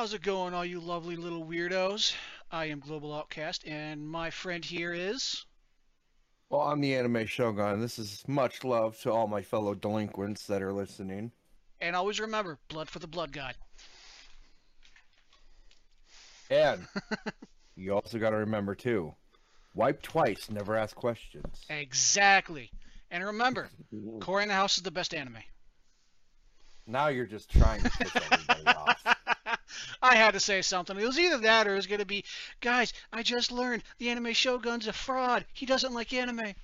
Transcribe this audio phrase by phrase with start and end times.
[0.00, 2.14] How's it going, all you lovely little weirdos?
[2.50, 5.44] I am Global Outcast, and my friend here is.
[6.48, 7.82] Well, I'm the Anime Shogun.
[7.82, 11.32] This is much love to all my fellow delinquents that are listening.
[11.82, 13.54] And always remember, blood for the blood god.
[16.48, 16.86] And
[17.76, 19.14] you also got to remember, too
[19.74, 21.66] wipe twice, never ask questions.
[21.68, 22.70] Exactly.
[23.10, 23.68] And remember,
[24.20, 25.40] Cory in the House is the best anime.
[26.86, 29.16] Now you're just trying to piss everybody off.
[30.02, 30.98] I had to say something.
[30.98, 32.24] It was either that or it was going to be,
[32.60, 35.44] guys, I just learned the anime Shogun's a fraud.
[35.52, 36.54] He doesn't like anime.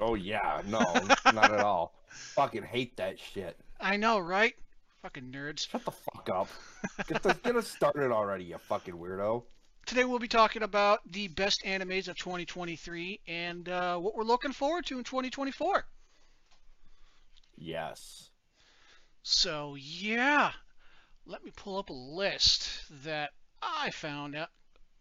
[0.00, 0.62] Oh, yeah.
[0.66, 0.78] No,
[1.32, 1.94] not at all.
[2.08, 3.56] Fucking hate that shit.
[3.80, 4.54] I know, right?
[5.02, 5.68] Fucking nerds.
[5.68, 6.48] Shut the fuck up.
[7.06, 9.44] Get, the, get us started already, you fucking weirdo.
[9.86, 14.52] Today we'll be talking about the best animes of 2023 and uh, what we're looking
[14.52, 15.84] forward to in 2024.
[17.56, 18.30] Yes.
[19.22, 20.52] So, yeah,
[21.28, 22.70] let me pull up a list
[23.04, 23.30] that
[23.62, 24.48] I found out.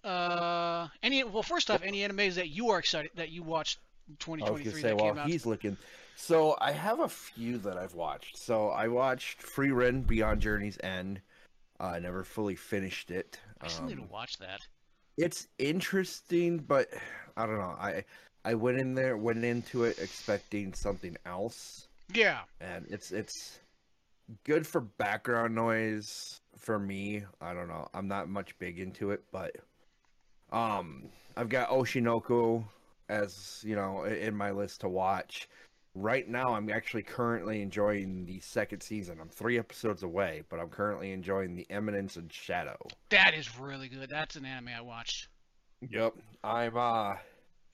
[0.03, 3.79] Uh, any well, first off, any animes that you are excited that you watched
[4.19, 5.77] 2023 I was gonna say, well, he's looking.
[6.15, 8.37] So I have a few that I've watched.
[8.37, 11.21] So I watched Frieren Beyond Journey's End.
[11.79, 13.39] Uh, I never fully finished it.
[13.61, 14.59] I still um, need to um, watch that.
[15.17, 16.89] It's interesting, but
[17.35, 17.75] I don't know.
[17.79, 18.03] I
[18.45, 21.87] I went in there, went into it expecting something else.
[22.13, 22.41] Yeah.
[22.61, 23.59] And it's it's
[24.43, 27.23] good for background noise for me.
[27.41, 27.87] I don't know.
[27.93, 29.55] I'm not much big into it, but
[30.51, 32.65] um I've got Oshinoko
[33.09, 35.47] as, you know, in my list to watch.
[35.95, 39.19] Right now I'm actually currently enjoying the second season.
[39.21, 42.77] I'm 3 episodes away, but I'm currently enjoying The Eminence in Shadow.
[43.09, 44.09] That is really good.
[44.09, 45.27] That's an anime I watched.
[45.89, 46.15] Yep.
[46.43, 47.15] I'm uh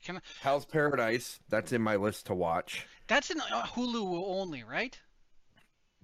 [0.03, 0.19] Can I...
[0.41, 1.39] Hell's Paradise.
[1.49, 2.85] That's in my list to watch.
[3.07, 4.99] That's in uh, Hulu only, right?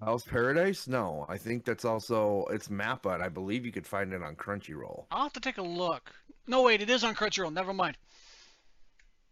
[0.02, 0.88] Hell's Paradise?
[0.88, 4.34] No, I think that's also it's Mappa, and I believe you could find it on
[4.34, 5.04] Crunchyroll.
[5.10, 6.12] I'll have to take a look.
[6.46, 7.52] No, wait, it is on Crunchyroll.
[7.52, 7.96] Never mind.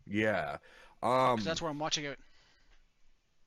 [0.07, 0.59] Yeah,
[1.03, 2.19] um, that's where I'm watching it.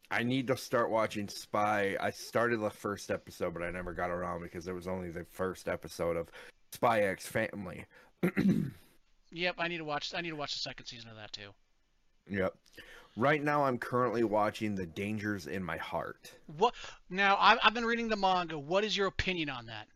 [0.09, 1.95] I need to start watching Spy.
[1.99, 5.25] I started the first episode, but I never got around because it was only the
[5.31, 6.29] first episode of
[6.73, 7.85] Spy X Family.
[9.31, 10.13] yep, I need to watch.
[10.13, 11.51] I need to watch the second season of that too.
[12.31, 12.55] Yep.
[13.17, 16.31] Right now, I'm currently watching The Dangers in My Heart.
[16.57, 16.73] What?
[17.09, 18.57] Now, I've, I've been reading the manga.
[18.57, 19.87] What is your opinion on that?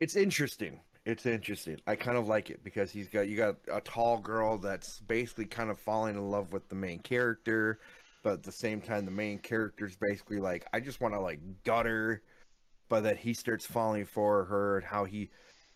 [0.00, 0.80] It's interesting.
[1.06, 1.78] It's interesting.
[1.86, 5.44] I kind of like it because he's got you got a tall girl that's basically
[5.44, 7.78] kind of falling in love with the main character,
[8.22, 11.40] but at the same time, the main character's basically like, I just want to like
[11.62, 12.22] gut her,
[12.88, 15.30] but that he starts falling for her and how he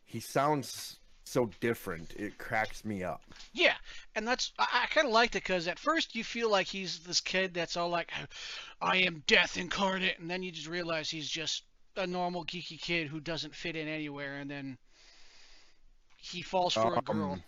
[0.05, 0.98] he sounds
[1.29, 2.15] so different.
[2.17, 3.23] It cracks me up.
[3.53, 3.75] Yeah,
[4.15, 7.01] and that's I, I kind of liked it because at first you feel like he's
[7.01, 8.11] this kid that's all like,
[8.81, 11.65] I am death incarnate, and then you just realize he's just
[11.97, 14.79] a normal geeky kid who doesn't fit in anywhere, and then
[16.17, 17.39] he falls for um, a girl.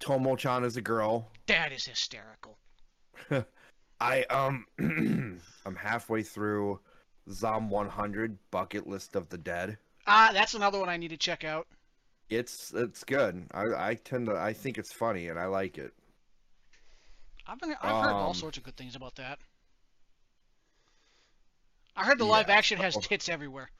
[0.00, 1.30] Tomo-chan is a girl.
[1.46, 2.58] That is hysterical.
[4.00, 4.66] I um
[5.66, 6.80] I'm halfway through
[7.30, 9.78] Zom 100 Bucket List of the Dead.
[10.06, 11.66] Ah, that's another one I need to check out.
[12.30, 13.46] It's it's good.
[13.52, 15.92] I I tend to I think it's funny and I like it.
[17.46, 19.38] I've been I've heard all um, sorts of good things about that.
[21.96, 23.70] I heard the live yeah, action has tits everywhere.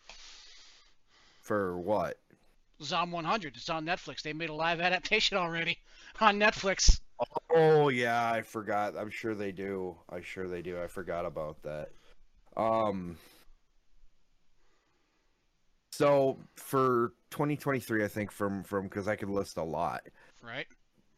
[1.40, 2.18] For what?
[2.82, 3.56] Zom 100.
[3.56, 4.22] It's on Netflix.
[4.22, 5.78] They made a live adaptation already
[6.20, 7.00] on Netflix.
[7.54, 8.94] Oh yeah, I forgot.
[8.96, 9.96] I'm sure they do.
[10.10, 10.80] I'm sure they do.
[10.82, 11.90] I forgot about that.
[12.56, 13.16] Um
[15.92, 20.02] so for 2023, I think from from because I could list a lot.
[20.40, 20.68] Right.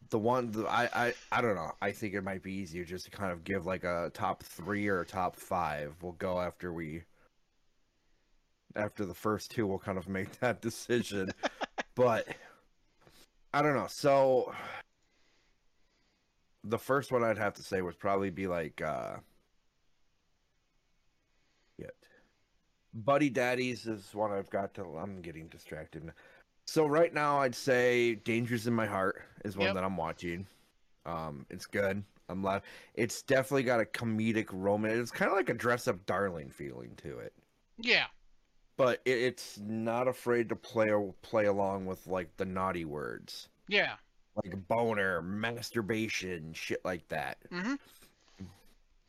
[0.09, 1.73] The one the, I I I don't know.
[1.83, 4.89] I think it might be easier just to kind of give like a top three
[4.89, 5.95] or a top five.
[6.01, 7.03] We'll go after we
[8.75, 9.67] after the first two.
[9.67, 11.33] We'll kind of make that decision.
[11.95, 12.27] but
[13.53, 13.89] I don't know.
[13.91, 14.55] So
[16.65, 19.17] the first one I'd have to say would probably be like uh
[23.05, 24.97] Buddy Daddies is one I've got to.
[24.97, 26.11] I'm getting distracted.
[26.67, 29.75] So right now, I'd say "Dangers in My Heart" is one yep.
[29.75, 30.47] that I'm watching.
[31.05, 32.03] Um, it's good.
[32.29, 32.63] I'm live.
[32.95, 34.99] It's definitely got a comedic romance.
[34.99, 37.33] It's kind of like a dress-up darling feeling to it.
[37.79, 38.07] Yeah.
[38.77, 40.91] But it, it's not afraid to play
[41.23, 43.49] play along with like the naughty words.
[43.69, 43.95] Yeah.
[44.43, 47.39] Like boner, masturbation, shit like that.
[47.53, 47.75] Mm-hmm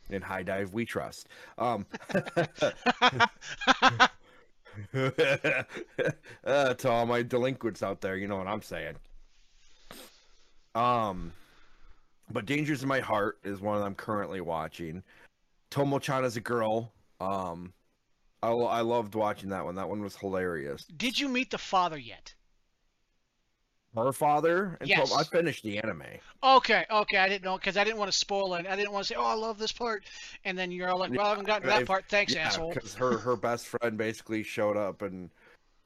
[0.10, 1.30] in HIDIVE, we trust.
[1.58, 1.86] Um,
[6.44, 8.96] uh, to all my delinquents out there, you know what I'm saying.
[10.76, 11.34] Um,
[12.32, 15.04] but Dangers in My Heart is one that I'm currently watching.
[15.70, 16.94] Tomo-chan is a girl.
[17.20, 17.74] Um,
[18.44, 19.76] I, I loved watching that one.
[19.76, 20.86] That one was hilarious.
[20.86, 22.34] Did you meet the father yet?
[23.96, 24.78] Her father.
[24.80, 25.12] And Yes.
[25.14, 26.04] I finished the anime.
[26.44, 28.68] Okay, okay, I didn't know because I didn't want to spoil it.
[28.68, 30.04] I didn't want to say, "Oh, I love this part,"
[30.46, 32.48] and then you're all like, "Well, I haven't gotten to that If- part." Thanks, yeah,
[32.48, 32.74] asshole.
[32.74, 35.32] because her her best friend basically showed up, and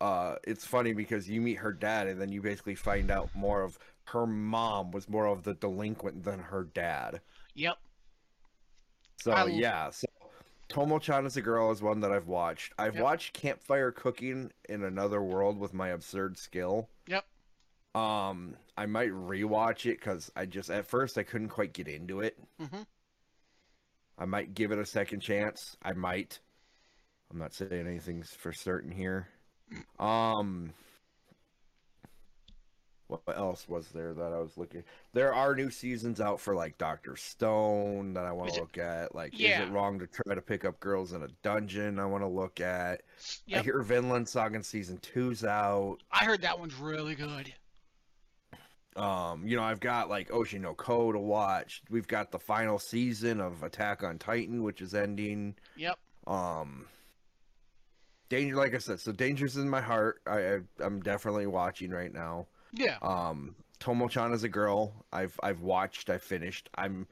[0.02, 3.62] uh, it's funny because you meet her dad, and then you basically find out more
[3.62, 7.22] of her mom was more of the delinquent than her dad.
[7.54, 7.78] Yep.
[9.22, 10.08] So I yeah, so
[10.68, 12.74] Tomo-chan is a girl is one that I've watched.
[12.80, 13.04] I've Yep.
[13.04, 16.90] watched Campfire Cooking in Another World with my absurd skill.
[17.08, 17.26] Yep.
[17.94, 22.22] Um, I might rewatch it because I just at first I couldn't quite get into
[22.22, 22.38] it.
[22.60, 22.86] Mhm.
[24.18, 25.76] I might give it a second chance.
[25.84, 26.40] I might.
[27.32, 29.28] I'm not saying anything's for certain here.
[30.00, 30.74] Um,
[33.08, 34.84] what else was there that I was looking?
[35.14, 39.14] There are new seasons out for like Doctor Stone that I want to look at.
[39.16, 39.64] Like, Yeah.
[39.64, 42.00] is it wrong to try to pick up girls in a dungeon?
[42.00, 43.02] I want to look at.
[43.54, 45.98] I hear Vinland Saga season two's out.
[46.12, 47.54] I heard that one's really good.
[48.96, 51.82] Um, you know, I've got like Oshi no Ko to watch.
[51.90, 55.56] We've got the final season of Attack on Titan, which is ending.
[55.78, 55.98] Yep.
[56.28, 56.86] Um,
[58.30, 60.22] Danger, like I said, so Danger's in my heart.
[60.28, 62.48] I, I I'm definitely watching right now.
[62.74, 62.98] Yeah.
[63.02, 64.94] Um, Tomo-chan is a girl.
[65.12, 66.10] I've I've watched.
[66.10, 66.70] I finished.
[66.76, 67.08] I'm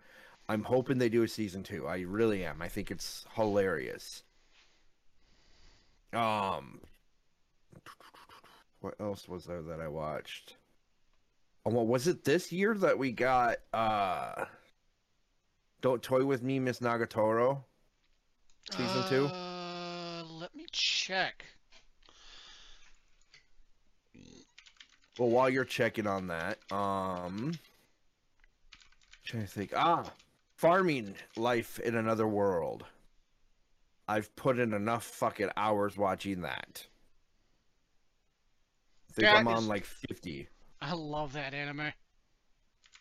[0.48, 1.88] I'm hoping they do a season two.
[1.88, 2.62] I really am.
[2.62, 4.24] I think it's hilarious.
[6.14, 6.82] Um,
[8.80, 10.56] what else was there that I watched?
[11.70, 14.46] Oh, well, was it this year that we got uh
[15.82, 17.64] Don't Toy With Me, Miss Nagatoro?
[18.72, 19.26] Season two?
[19.26, 21.46] Uh, let me check.
[25.20, 27.54] Well, while you're checking on that, um
[29.24, 29.72] trying to think.
[29.76, 30.12] Ah,
[30.56, 32.84] farming life in another world.
[34.08, 36.88] I've put in enough fucking hours watching that.
[39.08, 40.48] I think That I'm on like 50.
[40.82, 41.92] I love that anime.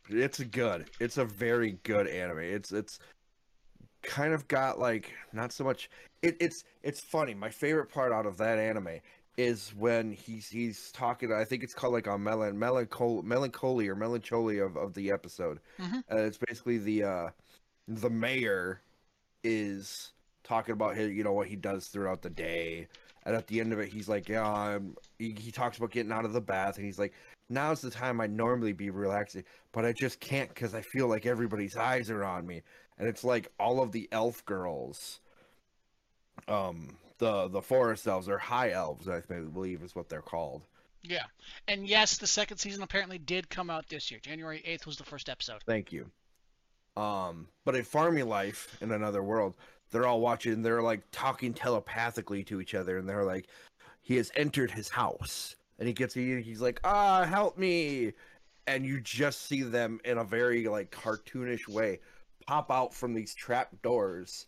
[0.09, 0.91] It's good.
[1.01, 2.41] It's a very good anime.
[2.41, 2.99] It's it's
[4.03, 5.91] kind of got like not so much
[6.23, 7.35] it, it's it's funny.
[7.35, 9.01] My favorite part out of that anime
[9.37, 13.95] is when he's he's talking I think it's called like a melon melancholy melancholy or
[13.95, 15.61] melancholy of, of the episode.
[15.79, 16.03] Mhm.
[16.11, 17.29] Uh, it's basically the uh
[17.87, 18.81] the mayor
[19.45, 22.89] is talking about his you know what he does throughout the day
[23.25, 26.13] and at the end of it he's like yeah I'm, he, he talks about getting
[26.13, 27.13] out of the bath and he's like
[27.49, 31.27] now's the time I'd normally be relaxing, but I just can't because I feel like
[31.27, 32.63] everybody's eyes are on me.
[32.99, 35.21] And it's like all of the elf girls,
[36.47, 40.63] um, the the forest elves or high elves, I believe is what they're called.
[41.03, 41.25] Yeah.
[41.69, 44.21] And yes, the second season apparently did come out this year.
[44.21, 45.63] January 8th was the first episode.
[45.65, 46.11] Thank you.
[46.97, 49.55] Um, but in farming life in another world,
[49.93, 50.61] they're all watching.
[50.61, 53.47] They're like talking telepathically to each other, and they're like,
[54.09, 58.15] "He has entered his house," and he gets he's like, "Ah, help me!"
[58.67, 62.01] And you just see them in a very like cartoonish way
[62.47, 64.47] pop out from these trap doors,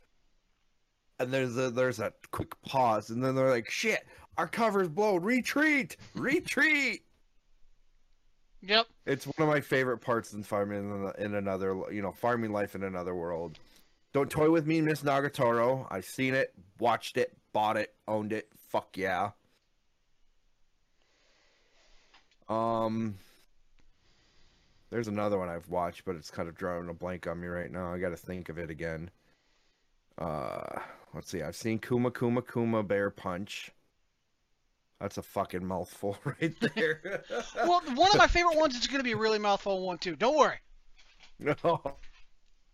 [1.18, 4.06] and there's a there's a quick pause, and then they're like, "Shit,
[4.38, 5.22] our cover's blown!
[5.22, 5.98] Retreat!
[6.14, 7.04] Retreat!"
[8.62, 8.86] Yep.
[9.04, 12.74] It's one of my favorite parts in farming in, in another, you know, farming life
[12.74, 13.58] in another world.
[14.14, 15.86] Don't toy with me, Miss Nagatoro.
[15.90, 18.48] I've seen it, watched it, bought it, owned it.
[18.70, 19.32] Fuck yeah.
[22.50, 23.14] Um,
[24.90, 27.70] there's another one I've watched, but it's kind of drawing a blank on me right
[27.70, 27.92] now.
[27.92, 29.10] I got to think of it again.
[30.18, 30.80] Uh,
[31.14, 31.42] let's see.
[31.42, 33.70] I've seen Kuma Kuma Kuma Bear Punch.
[35.00, 37.22] That's a fucking mouthful right there.
[37.56, 40.16] Well, one of my favorite ones is going to be a really mouthful one too.
[40.16, 40.56] Don't worry.
[41.38, 41.54] No.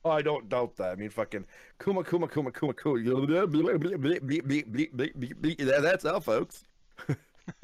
[0.05, 0.93] Oh, I don't doubt that.
[0.93, 1.45] I mean, fucking
[1.83, 3.01] Kuma Kuma Kuma Kuma Kuma.
[5.59, 6.63] That's all, folks.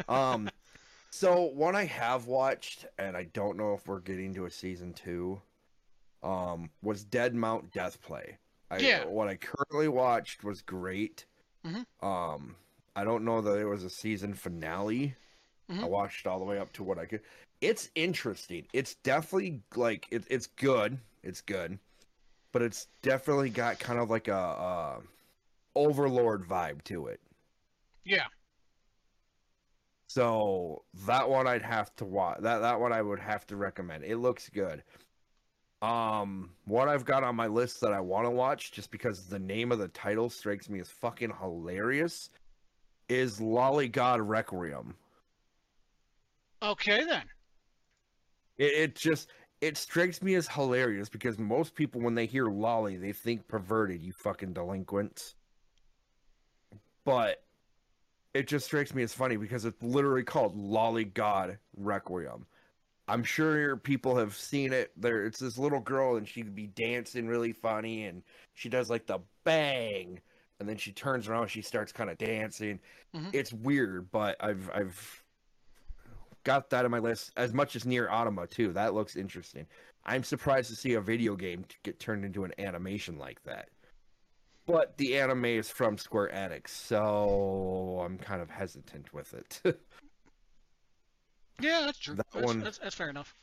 [0.09, 0.51] um,
[1.13, 4.93] so one I have watched, and I don't know if we're getting to a season
[4.95, 5.41] two,
[6.23, 8.39] um, was Dead Mount Death Play.
[8.71, 9.05] I, Yeah.
[9.05, 11.27] What I currently watched was great.
[11.65, 11.85] Mhm.
[12.03, 12.57] Um,
[12.97, 15.15] I don't know that it was a season finale.
[15.69, 15.89] I Mhm.
[15.89, 17.23] watched all the way up to what I could.
[17.61, 18.67] It's interesting.
[18.73, 20.99] It's definitely like it, it's good.
[21.23, 21.79] It's good,
[22.51, 25.03] but it's definitely got kind of like a, a
[25.75, 27.21] overlord vibe to it.
[28.05, 28.27] Yeah.
[30.13, 32.41] So that one I'd have to watch.
[32.41, 34.05] That that one I would have to recommend.
[34.05, 34.83] It looks good.
[35.81, 39.39] Um, what I've got on my list that I want to watch, just because the
[39.39, 42.29] name of the title strikes me as fucking hilarious,
[43.09, 44.95] is Lolly God Requiem.
[46.63, 47.25] Okay then.
[48.59, 49.31] It, it just
[49.63, 54.03] it strikes me as hilarious because most people when they hear lolly they think perverted
[54.03, 55.37] you fucking delinquents
[57.05, 57.43] but
[58.35, 62.47] it just strikes me as funny because it's literally called Lolly God Requiem.
[63.09, 64.93] I'm sure people have seen it.
[64.97, 68.23] There, it's this little girl, and she'd be dancing really funny, and
[68.55, 70.21] she does like the bang,
[70.61, 72.81] and then she turns around, and she starts kind of dancing.
[73.15, 73.31] Mhm.
[73.33, 75.25] It's weird, but I've I've
[76.45, 78.73] got that on my list as much as NieR Automata too.
[78.73, 79.67] That looks interesting.
[80.05, 83.72] I'm surprised to see a video game get turned into an animation like that.
[84.67, 89.79] But the anime is from Square Enix, so I'm kind of hesitant with it.
[91.61, 92.15] Yeah, that's true.
[92.17, 93.35] That that's, one- that's, that's fair enough.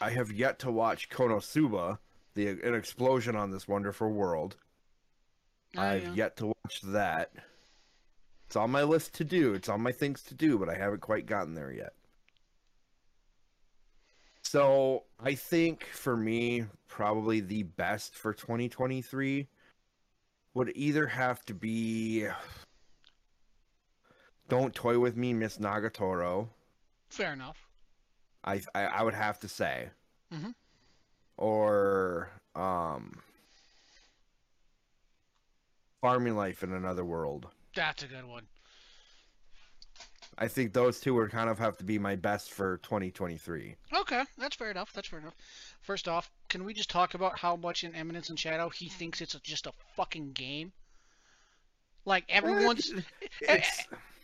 [0.00, 1.98] I have yet to watch Konosuba,
[2.34, 4.56] the an explosion on this wonderful world.
[5.76, 6.14] Oh, I've yeah.
[6.14, 7.32] yet to watch that.
[8.46, 9.54] It's on my list to do.
[9.54, 11.94] It's on my things to do, but I haven't quite gotten there yet.
[14.42, 19.48] So I think for me, probably the best for 2023
[20.54, 22.26] would either have to be
[24.48, 26.48] Don't Toy With Me, Miss Nagatoro.
[27.08, 27.66] Fair enough.
[28.44, 29.88] I I, I would have to say.
[30.32, 30.54] Mhm.
[31.36, 33.18] Or um
[36.00, 37.46] Farming Life in Another World.
[37.74, 38.46] That's a good one.
[40.38, 43.76] I think those two would kind of have to be my best for 2023.
[43.94, 44.92] Okay, that's fair enough.
[44.92, 45.34] That's fair enough.
[45.82, 49.20] First off, can we just talk about how much in Eminence in Shadow he thinks
[49.20, 50.72] it's just a fucking game?
[52.04, 53.06] Like eh, everyone's, It's,
[53.46, 53.60] eh,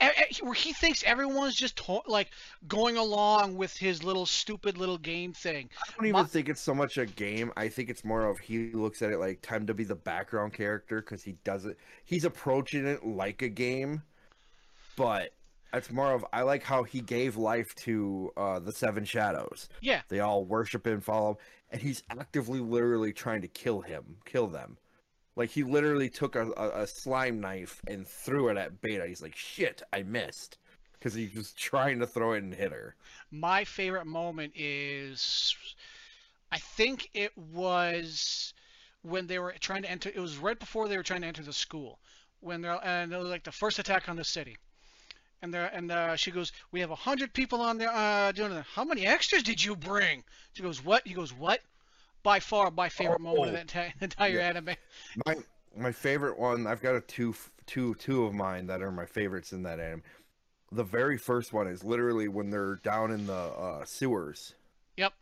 [0.01, 2.31] eh, e- e- where he thinks everyone's just to- like
[2.67, 5.69] going along with his little stupid little game thing.
[5.87, 7.53] I don't even my- think it's so much a game.
[7.57, 10.55] I think it's more of he looks at it like time to be the background
[10.55, 11.79] character because he does it.
[12.05, 14.03] He's approaching it like a game,
[14.97, 15.33] but
[15.73, 19.69] it's more of I like how he gave life to uh, the Seven Shadows.
[19.81, 21.37] Yeah, They all worship him, follow him,
[21.71, 24.79] and he's actively, literally trying to kill him, kill them.
[25.37, 29.07] Like he literally took a, a, a slime knife and threw it at Beta.
[29.07, 30.59] He's like, "Shit, I missed,"
[30.95, 32.97] because he was trying to throw it and hit her.
[33.31, 35.55] my favorite moment is,
[36.51, 38.53] I think it was
[39.03, 40.11] when they were trying to enter.
[40.13, 42.01] It was right before they were trying to enter the school,
[42.41, 44.57] when they're and it was like the first attack on the city.
[45.41, 48.53] And there, and uh, she goes, "We have a hundred people on there uh, doing
[48.53, 48.65] it.
[48.75, 51.61] How many extras did you bring?" She goes, "What?" He goes, "What?"
[52.25, 53.53] By far, my favorite moment of Oh.
[53.53, 54.49] that entire, entire Yeah.
[54.49, 54.71] anime.
[55.27, 55.37] My
[55.77, 56.67] my favorite one.
[56.67, 57.35] I've got a two
[57.67, 60.03] two two of mine that are my favorites in that anime.
[60.73, 64.55] The very first one is literally when they're down in the uh, sewers.
[64.97, 65.13] Yep.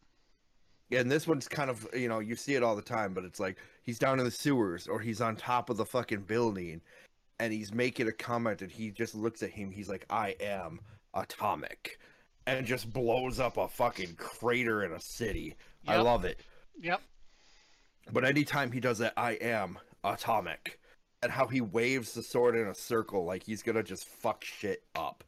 [0.92, 3.38] And this one's kind of you know you see it all the time, but it's
[3.38, 6.80] like he's down in the sewers or he's on top of the fucking building,
[7.38, 9.70] and he's making a comment and he just looks at him.
[9.70, 10.80] He's like, "I am
[11.14, 11.98] atomic,"
[12.46, 15.56] and just blows up a fucking crater in a city.
[15.86, 16.40] I love it.
[16.80, 17.00] Yep.
[18.12, 20.78] But anytime he does that, I am atomic.
[21.22, 24.84] And how he waves the sword in a circle like he's gonna just fuck shit
[24.94, 25.24] up.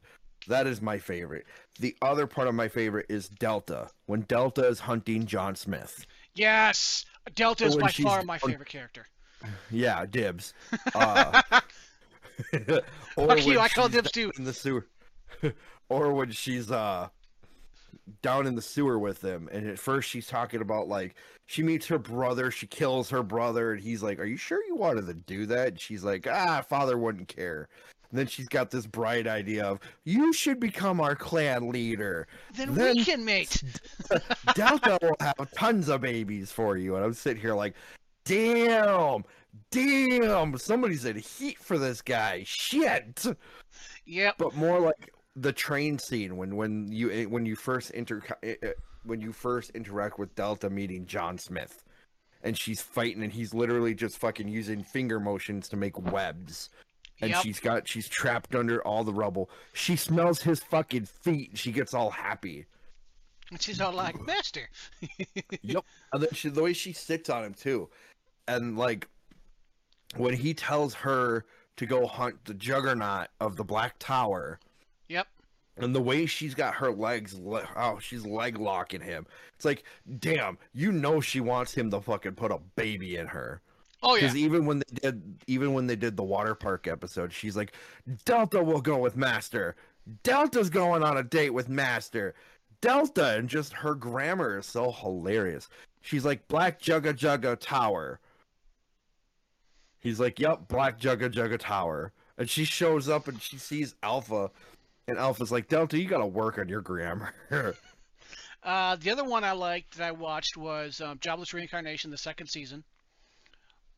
[0.46, 1.46] That is my favorite.
[1.80, 3.88] The other part of my favorite is Delta.
[4.06, 6.06] When Delta is hunting John Smith.
[6.34, 9.06] Yes, Delta is by far my favorite character.
[9.70, 10.54] Yeah, dibs.
[10.94, 11.42] Uh,
[13.14, 14.32] Fuck you, I call she's dibs too.
[14.38, 14.86] In the sewer.
[15.88, 17.08] or when she's uh
[18.22, 21.14] down in the sewer with him and at first she's talking about like
[21.48, 24.76] she meets her brother, she kills her brother, and he's like, Are you sure you
[24.76, 25.68] wanted to do that?
[25.68, 27.68] And she's like, Ah, father wouldn't care.
[28.10, 32.28] And then she's got this bright idea of you should become our clan leader.
[32.54, 33.62] Then, Then- we can mate.
[34.54, 36.96] Delta will have tons of babies for you.
[36.96, 37.74] And I'm sitting here like,
[38.24, 39.24] damn,
[39.70, 42.42] damn, somebody's in heat for this guy.
[42.46, 43.24] Shit.
[44.06, 44.34] Yep.
[44.38, 48.54] But more like the train scene when when you eh, when you first inter eh,
[48.62, 48.72] eh,
[49.04, 51.84] when you first interact with Delta meeting John Smith.
[52.42, 56.70] And she's fighting, and he's literally just fucking using finger motions to make webs.
[57.20, 57.42] And Yep.
[57.42, 59.50] she's got she's trapped under all the rubble.
[59.72, 61.50] She smells his fucking feet.
[61.50, 62.66] And she gets all happy.
[63.50, 64.68] And she's all like, Master.
[65.62, 65.84] Yep.
[66.12, 67.88] And then she, the way she sits on him too,
[68.46, 69.08] and like
[70.16, 71.44] when he tells her
[71.76, 74.58] to go hunt the juggernaut of the Black Tower,
[75.08, 75.28] Yep.
[75.76, 79.26] and the way she's got her legs, le- oh, she's leg locking him.
[79.54, 79.84] It's like,
[80.18, 83.60] damn, you know she wants him to fucking put a baby in her.
[84.02, 84.22] Oh yeah.
[84.22, 87.72] Because even when they did, even when they did the water park episode, she's like,
[88.24, 89.74] Delta will go with Master.
[90.22, 92.34] Delta's going on a date with Master.
[92.80, 95.68] Delta, and just her grammar is so hilarious.
[96.00, 98.20] She's like Black Jugga Jugga Tower.
[100.00, 102.12] He's like, Yep, Black Jugga Jugga Tower.
[102.36, 104.50] And she shows up and she sees Alpha,
[105.08, 107.32] and Alpha's like, Delta, you gotta work on your grammar.
[108.64, 112.48] Uh, the other one I liked that I watched was um, Jobless Reincarnation, the second
[112.48, 112.82] season.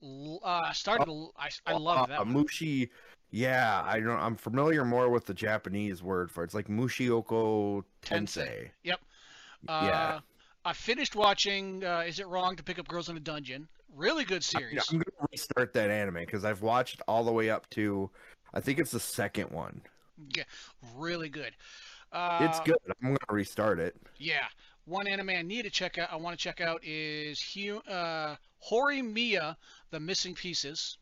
[0.02, 1.08] L- Uh, started.
[1.38, 2.20] I I loved that.
[2.20, 2.44] Uh, one.
[2.44, 2.90] Mushi
[3.30, 4.18] Yeah, I don't.
[4.20, 6.48] I'm familiar more with the Japanese word for it.
[6.48, 8.70] It's like Mushoku Tensei.
[8.84, 8.92] Tensei.
[9.66, 10.20] Uh, Yeah.
[10.66, 11.82] I finished watching.
[11.82, 13.66] Uh, Is it wrong to pick up girls in a dungeon?
[13.96, 14.82] Really good series.
[14.90, 18.10] I'm gonna restart that anime because I've watched all the way up to,
[18.54, 19.80] I think it's the second one.
[20.36, 20.44] Yeah,
[20.96, 21.52] really good.
[22.12, 22.76] Uh, It's good.
[22.88, 23.96] I'm gonna restart it.
[24.18, 24.46] Yeah.
[24.86, 26.08] One anime I need to check out.
[26.12, 28.36] I want to check out is Hu- uh,
[28.68, 29.56] Horimiya,
[29.90, 30.98] The Missing Pieces.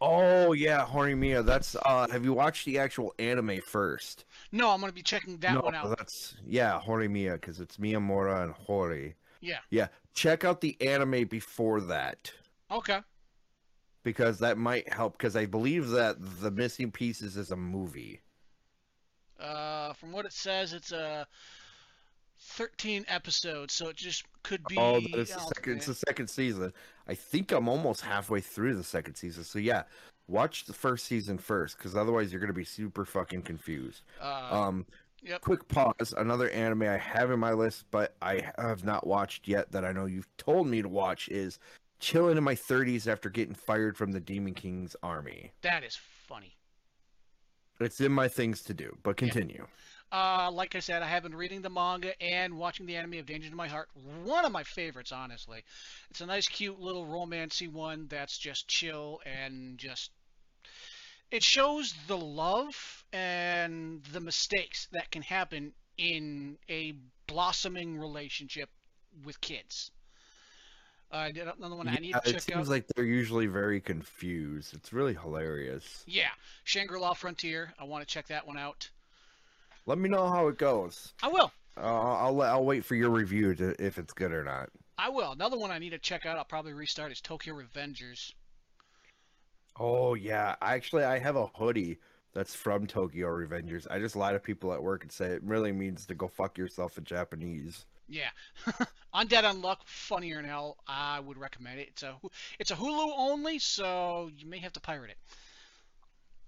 [0.00, 1.44] Oh yeah, Horimiya.
[1.46, 1.76] That's.
[1.86, 4.24] uh Have you watched the actual anime first?
[4.50, 5.96] No, I'm gonna be checking that no, one out.
[5.96, 9.14] that's yeah, Horimiya because it's Miyamura and Hori.
[9.42, 9.58] Yeah.
[9.70, 12.32] Yeah, check out the anime before that.
[12.70, 13.00] Okay.
[14.04, 18.20] because that might help because I believe that the missing pieces is a movie.
[19.38, 21.26] Uh, from what it says, it's a
[22.38, 24.76] 13 episodes, so it just could be.
[24.78, 25.76] oh, is the second.
[25.76, 26.72] It's the second season.
[27.08, 29.44] I think I'm almost halfway through the second season.
[29.44, 29.82] So yeah,
[30.28, 34.02] watch the first season first because otherwise you're gonna be super fucking confused.
[34.20, 34.86] Uh, Um,
[35.22, 35.40] yep.
[35.40, 36.14] quick pause.
[36.16, 39.92] Another anime I have in my list, but I have not watched yet that I
[39.92, 41.58] know you've told me to watch is
[42.00, 45.52] chilling in my 30s after getting fired from the Demon King's army.
[45.62, 46.56] That is funny.
[47.80, 49.66] It's in my things to do, but continue.
[50.12, 53.26] Uh, like I said, I have been reading the manga and watching the anime of
[53.26, 53.88] Danger to My Heart.
[54.24, 55.64] One of my favorites, honestly.
[56.10, 60.10] It's a nice, cute little romancy one that's just chill and just.
[61.32, 66.92] It shows the love and the mistakes that can happen in a
[67.26, 68.68] blossoming relationship
[69.24, 69.90] with kids.
[71.10, 72.68] Uh, another one I need Yeah, to it seems out.
[72.68, 74.74] like they're usually very confused.
[74.74, 76.04] It's really hilarious.
[76.06, 76.30] Yeah,
[76.64, 77.72] Shangri-La Frontier.
[77.78, 78.90] I want to check that one out.
[79.86, 81.14] Let me know how it goes.
[81.22, 81.50] I will.
[81.76, 84.68] Uh, I'll I'll wait for your review to if it's good or not.
[84.98, 85.32] I will.
[85.32, 86.36] Another one I need to check out.
[86.36, 88.32] I'll probably restart is Tokyo Revengers.
[89.78, 91.98] Oh yeah, actually I have a hoodie
[92.34, 93.86] that's from Tokyo Revengers.
[93.90, 96.56] I just lie to people at work and say it really means to go fuck
[96.58, 97.84] yourself in Japanese.
[98.08, 98.30] Yeah,
[99.14, 100.76] Undead Unluck, funnier than hell.
[100.86, 101.88] I would recommend it.
[101.88, 102.16] It's a
[102.58, 105.18] it's a Hulu only, so you may have to pirate it.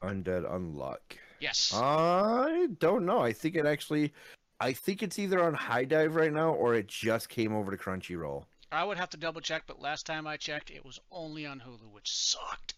[0.03, 1.19] Undead Unluck.
[1.41, 1.73] Yes.
[1.75, 3.21] I don't know.
[3.21, 4.13] I think it actually.
[4.61, 8.45] I think it's either on HIDIVE right now or it just came over to Crunchyroll.
[8.71, 11.61] I would have to double check, but last time I checked, it was only on
[11.61, 12.75] Hulu, which sucked.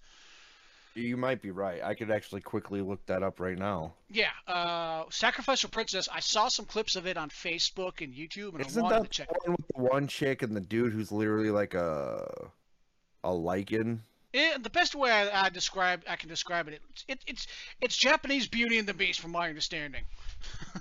[0.96, 1.82] You might be right.
[1.84, 3.92] I could actually quickly look that up right now.
[4.08, 6.08] Yeah, uh, Sacrificial Princess.
[6.10, 9.10] I saw some clips of it on Facebook and YouTube, and Isn't wanted that to
[9.10, 9.28] check.
[9.28, 12.48] the one with the one chick and the dude who's literally like a
[13.22, 14.02] a lichen?
[14.32, 17.46] It, the best way I, I describe I can describe it, it's it, it's
[17.82, 20.04] it's Japanese Beauty and the Beast, from my understanding.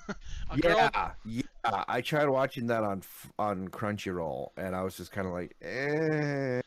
[0.50, 1.42] a girl Yeah, yeah.
[1.88, 3.02] I tried watching that on
[3.40, 6.62] on Crunchyroll, and I was just kind of like, eh.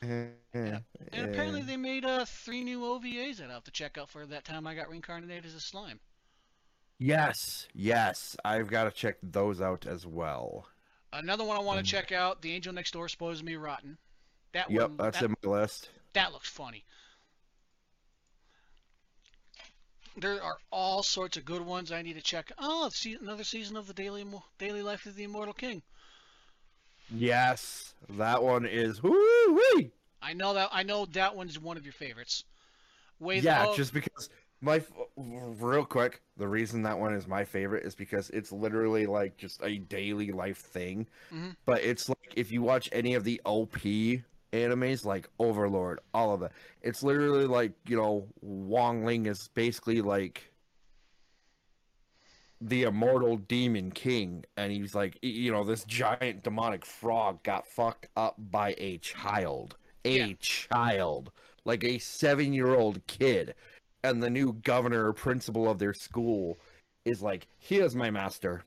[0.52, 1.64] And apparently eh.
[1.66, 4.66] they made uh, three new OVAs that I have to check out for that time
[4.66, 6.00] I got reincarnated as a slime.
[6.98, 10.66] yes, yes, I've got to check those out as well.
[11.12, 13.96] Another one I want to check out, The Angel Next Door Spoils Me Rotten.
[14.52, 15.90] That Yep, one, that's that, in my list.
[16.14, 16.84] that looks funny.
[20.20, 22.50] There are all sorts of good ones I need to check.
[22.58, 24.24] Oh, see another season of the Daily
[24.58, 25.82] Daily Life of the Immortal King.
[27.10, 29.02] Yes, that one is.
[29.02, 29.90] Woo-wee!
[30.20, 32.44] I know that I know that one's one of your favorites.
[33.20, 34.28] Way Yeah, just because
[34.60, 34.82] my
[35.16, 39.60] real quick, the reason that one is my favorite is because it's literally like just
[39.62, 41.06] a daily life thing.
[41.32, 41.56] Mhm.
[41.64, 46.42] But it's like if you watch any of the OP animes, like Overlord, all of
[46.42, 50.50] it, it's literally like you know Wong Ling is basically like
[52.60, 58.08] the immortal demon king, and he's like you know this giant demonic frog got fucked
[58.16, 60.32] up by a child, a Yeah.
[60.40, 61.30] child,
[61.64, 63.54] like a seven-year-old kid
[64.04, 66.58] and the new governor or principal of their school
[67.04, 68.64] is like, he is my master.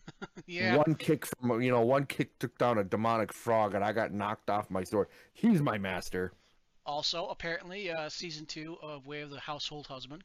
[0.46, 3.92] yeah, One kick from you know, one kick took down a demonic frog, and I
[3.92, 5.08] got knocked off my sword.
[5.32, 6.32] He's my master."
[6.84, 10.24] Also, apparently, uh, season two of Way of the Household Husband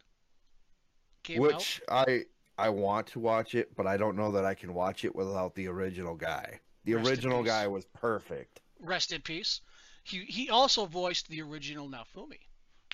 [1.23, 1.55] came out.
[1.55, 2.25] Which I
[2.57, 5.53] I want to watch it, but I don't know that I can watch it without
[5.55, 6.59] the original guy.
[6.85, 8.61] The Rest original guy was perfect.
[8.79, 9.61] Rest in peace.
[10.03, 12.39] He he also voiced the original Naofumi,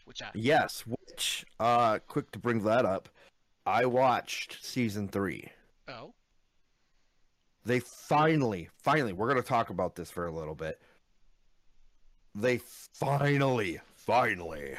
[0.06, 3.10] which I Yes, which uh quick to bring that up.
[3.66, 5.50] I watched season 3.
[5.88, 6.14] oh
[7.66, 10.80] they finally, finally, we're going to talk about this for a little bit.
[12.36, 12.60] They
[12.94, 14.76] finally, finally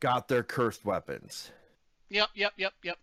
[0.00, 1.50] got their cursed weapons.
[2.08, 2.98] yep yep yep yep.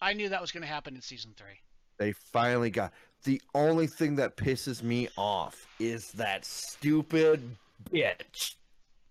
[0.00, 1.60] I knew that was going to happen in season three.
[1.98, 2.92] They finally got.
[3.24, 7.56] The only thing that pisses me off is that stupid
[7.92, 8.56] bitch.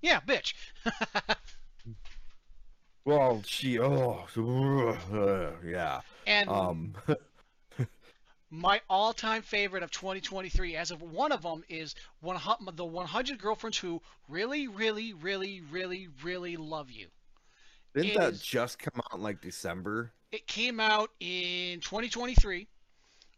[0.02, 0.54] Yeah, bitch.
[3.04, 4.26] Well, she oh
[5.66, 6.02] yeah.
[6.28, 6.94] And Um,
[8.52, 12.38] my all-time favorite of 2023, as of one of them, is one
[12.76, 17.08] the 100 girlfriends who really, really, really, really, really love you.
[17.96, 20.12] didn't It that is- just come out in like December?
[20.32, 22.68] It came out in 2023.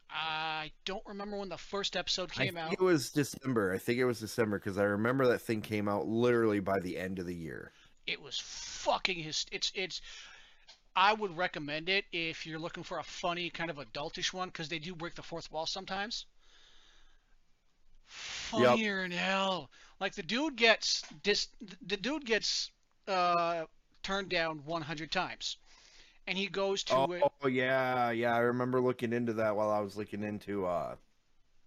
[0.09, 2.73] I don't remember when the first episode I came think out.
[2.73, 3.73] it was December.
[3.73, 6.97] I think it was December because I remember that thing came out literally by the
[6.99, 7.71] end of the year.
[8.05, 9.45] It was fucking his.
[9.51, 10.01] It's it's.
[10.95, 14.69] I would recommend it if you're looking for a funny kind of adultish one because
[14.69, 16.25] they do break the fourth wall sometimes.
[18.07, 19.69] Funnier than hell.
[19.99, 21.47] Like the dude gets dis.
[21.81, 22.71] The dude gets
[23.07, 23.65] uh
[24.03, 25.57] turned down 100 times,
[26.27, 27.29] and he goes to Oh, it.
[27.49, 28.35] yeah, yeah.
[28.35, 30.95] I remember looking into that while I was looking into uh,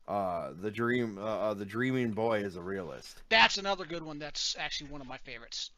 [0.09, 1.19] uh, the dream.
[1.19, 3.23] Uh, uh, the dreaming boy is a realist.
[3.29, 4.19] That's another good one.
[4.19, 5.71] That's actually one of my favorites.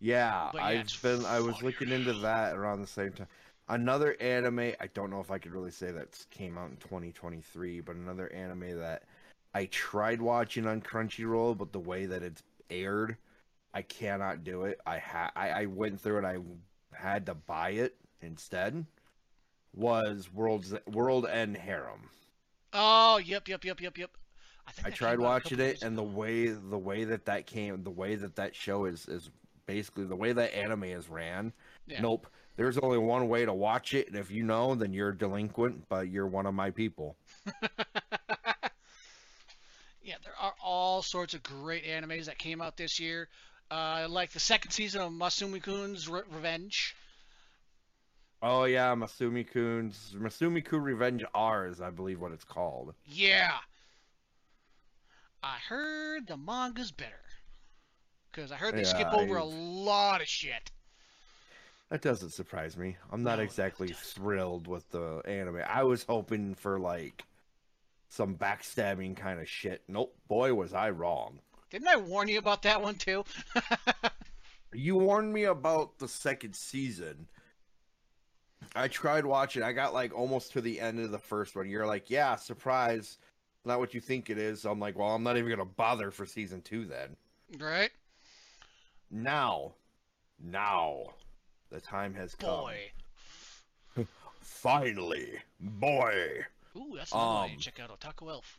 [0.00, 1.24] Yeah, I've been.
[1.26, 3.26] I was looking into that around the same time.
[3.68, 4.72] Another anime.
[4.80, 8.32] I don't know if I could really say that came out in 2023, but another
[8.32, 9.04] anime that
[9.54, 13.16] I tried watching on Crunchyroll, but the way that it's aired,
[13.74, 14.80] I cannot do it.
[14.86, 16.24] I ha- I, I went through it.
[16.24, 16.38] I
[16.96, 18.86] had to buy it instead.
[19.74, 22.08] Was World's World End Harem.
[22.72, 24.10] Oh, yep, yep, yep, yep, yep.
[24.72, 27.46] think I tried came out a watching it, and the way the way that that
[27.46, 29.30] came, the way that that show is is
[29.70, 31.52] basically the way that anime is ran.
[31.86, 32.00] Yeah.
[32.00, 32.26] Nope.
[32.56, 35.88] There's only one way to watch it, and if you know, then you're a delinquent,
[35.88, 37.16] but you're one of my people.
[40.02, 43.28] yeah, there are all sorts of great animes that came out this year.
[43.70, 46.96] Uh, like the second season of Masamune-kun's Re- Revenge.
[48.42, 52.94] Oh yeah, Masamune Kun's Masamune Kun Revenge R is, I believe, what it's called.
[53.06, 53.52] Yeah.
[55.42, 57.29] I heard the manga's better.
[58.32, 60.70] Because I heard they skip over a I- lot of shit.
[61.90, 62.96] That doesn't surprise me.
[63.10, 65.62] I'm not No, exactly thrilled with the anime.
[65.68, 67.24] I was hoping for like
[68.08, 69.82] some backstabbing kind of shit.
[69.88, 71.40] Nope, boy was I wrong.
[71.70, 73.24] Didn't I warn you about that one too?
[74.72, 77.26] You warned me about the second season.
[78.76, 79.64] I tried watching.
[79.64, 81.68] I got like almost to the end of the first one.
[81.68, 83.18] You're like, "Yeah, surprise."
[83.64, 84.64] Not what you think it is.
[84.64, 87.16] I'm like, "Well, I'm not even going to bother for season 2 then."
[87.58, 87.90] right?
[89.10, 89.74] Now,
[90.38, 91.14] now
[91.70, 92.50] the time has come.
[92.60, 92.92] Boy.
[94.40, 96.44] Finally, boy.
[96.76, 97.98] Ooh, that's another Um, to check out.
[97.98, 98.58] Otaku Elf.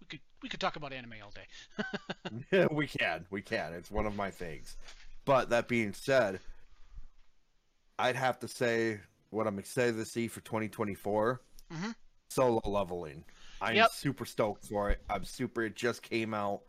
[0.00, 2.66] We could we could talk about anime all day.
[2.72, 3.24] we can.
[3.30, 3.72] We can.
[3.72, 4.76] It's one of my things.
[5.24, 6.40] But that being said,
[7.98, 11.40] I'd have to say what I'm excited to see for 2024
[11.72, 11.94] Mhm.
[12.28, 13.24] solo leveling.
[13.60, 13.90] I'm Yep.
[13.92, 15.00] super stoked for it.
[15.08, 15.62] I'm super.
[15.62, 16.62] It just came out.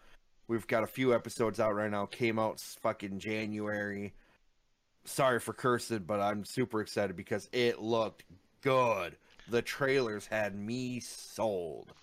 [0.47, 2.05] We've got a few episodes out right now.
[2.05, 4.13] Came out fucking January.
[5.05, 8.23] Sorry for cursing, but I'm super excited because it looked
[8.62, 9.17] good.
[9.49, 11.93] The trailers had me sold.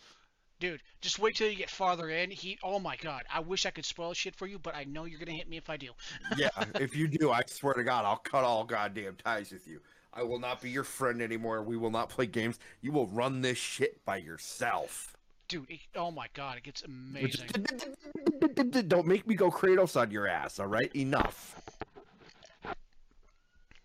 [0.60, 2.30] Dude, just wait till you get farther in.
[2.30, 5.06] He, oh my god, I wish I could spoil shit for you, but I know
[5.06, 5.88] you're gonna hit me if I do.
[6.36, 9.80] yeah, if you do, I swear to God, I'll cut all goddamn ties with you.
[10.14, 11.62] I will not be your friend anymore.
[11.62, 12.60] We will not play games.
[12.80, 15.16] You will run this shit by yourself.
[15.52, 17.46] Dude, it, oh my god, it gets amazing.
[18.88, 20.90] Don't make me go Kratos on your ass, all right?
[20.96, 21.60] Enough.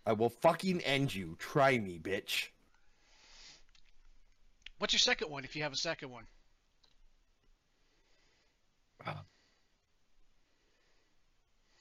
[0.05, 1.35] I will fucking end you.
[1.39, 2.47] Try me, bitch.
[4.79, 6.23] What's your second one if you have a second one?
[9.05, 9.11] Uh,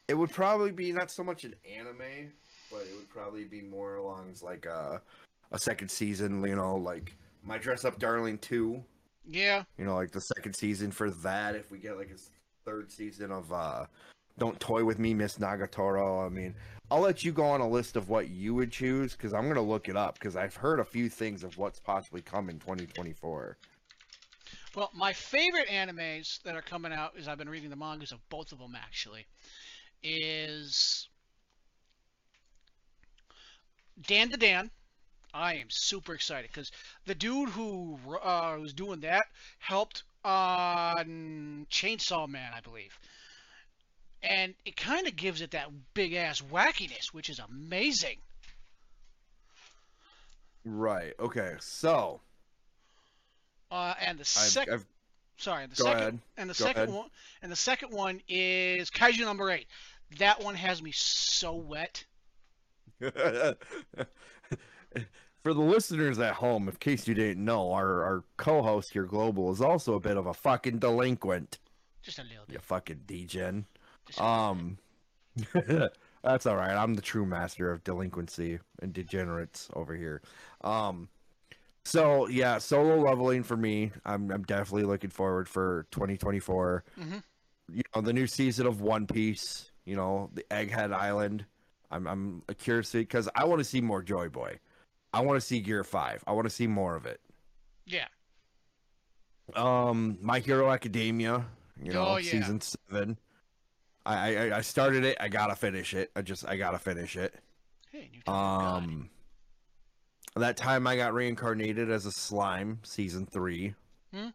[0.08, 2.32] it would probably be not so much an anime,
[2.72, 5.00] but it would probably be more along like a,
[5.52, 8.82] a second season, you know, like My Dress Up Darling 2.
[9.28, 11.54] Yeah, you know, like the second season for that.
[11.54, 12.18] If we get like a
[12.64, 13.86] third season of uh
[14.38, 16.24] Don't Toy with Me, Miss Nagatoro.
[16.24, 16.54] I mean,
[16.90, 19.62] I'll let you go on a list of what you would choose because I'm gonna
[19.62, 23.56] look it up because I've heard a few things of what's possibly come in 2024.
[24.74, 28.20] Well, my favorite animes that are coming out is I've been reading the mangas of
[28.28, 29.26] both of them actually.
[30.02, 31.08] Is
[34.06, 34.70] Dan Da Dan.
[35.36, 36.70] I am super excited because
[37.06, 39.26] the dude who uh, was doing that
[39.58, 42.98] helped on Chainsaw Man, I believe.
[44.22, 48.22] And it kind of gives it that big ass wackiness, which is amazing.
[50.64, 51.14] Right.
[51.18, 51.56] Okay.
[51.60, 52.22] So
[53.70, 54.84] Uh, and the second,
[55.38, 56.20] sorry, the go second, ahead.
[56.36, 56.94] and the Go second ahead.
[56.94, 57.10] one,
[57.42, 59.66] and the second one is Kaiju number eight.
[60.18, 62.04] That one has me so wet.
[65.46, 69.52] For the listeners at home, in case you didn't know, our, our co-host here, Global,
[69.52, 71.60] is also a bit of a fucking delinquent.
[72.02, 72.54] Just a little bit.
[72.54, 73.64] You fucking degen.
[74.08, 74.78] Just a little Um,
[76.24, 76.74] That's all right.
[76.76, 80.20] I'm the true master of delinquency and degenerates over here.
[80.62, 81.08] Um,
[81.84, 83.92] so yeah, solo leveling for me.
[84.04, 86.82] I'm I'm definitely looking forward for 2024.
[86.98, 87.22] Mhm.
[87.72, 89.70] You know, the new season of One Piece.
[89.84, 91.46] You know, the Egghead Island.
[91.92, 94.58] I'm I'm curious because I want to see more Joy Boy.
[95.16, 96.22] I want to see Gear Five.
[96.26, 97.20] I want to see more of it.
[97.86, 98.06] Yeah.
[99.54, 101.44] Um, My Hero Academia.
[101.82, 102.30] You know, Oh, yeah.
[102.30, 103.18] season seven.
[104.04, 105.16] I, I I started it.
[105.20, 106.10] I gotta finish it.
[106.14, 107.34] I just I gotta finish it.
[107.90, 108.32] Hey, new.
[108.32, 109.10] Um,
[110.36, 113.74] that time I got reincarnated as a slime, season three.
[114.14, 114.28] Hmm?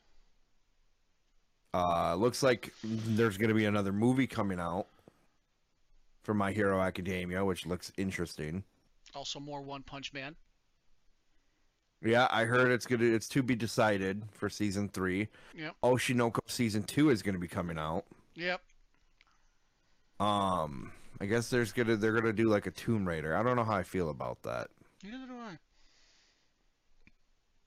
[1.73, 4.87] Uh, looks like there's gonna be another movie coming out
[6.23, 8.63] for My Hero Academia, which looks interesting.
[9.15, 10.35] Also more One Punch Man.
[12.03, 15.27] Yeah, I heard it's gonna it's to be decided for season three.
[15.55, 15.75] Yep.
[15.83, 18.05] Oshinoko season two is gonna be coming out.
[18.35, 18.61] Yep.
[20.19, 23.35] Um, I guess there's gonna they're gonna do like a Tomb Raider.
[23.35, 24.69] I don't know how I feel about that.
[25.03, 25.57] Neither do I.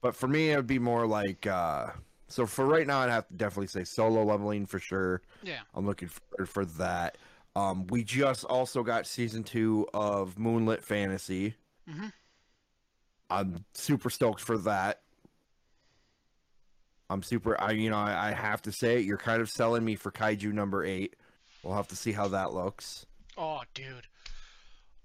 [0.01, 1.87] But for me, it would be more like uh
[2.27, 5.21] so for right now, I'd have to definitely say solo leveling for sure.
[5.43, 5.59] Yeah.
[5.73, 7.17] I'm looking forward for that.
[7.55, 11.55] Um, we just also got season two of Moonlit Fantasy.
[11.89, 12.11] Mhm.
[13.29, 15.01] I'm super stoked for that.
[17.09, 17.59] I'm super.
[17.61, 19.05] I you know I, I have to say it.
[19.05, 21.15] You're kind of selling me for Kaiju number eight.
[21.63, 23.05] We'll have to see how that looks.
[23.37, 24.07] Oh, dude.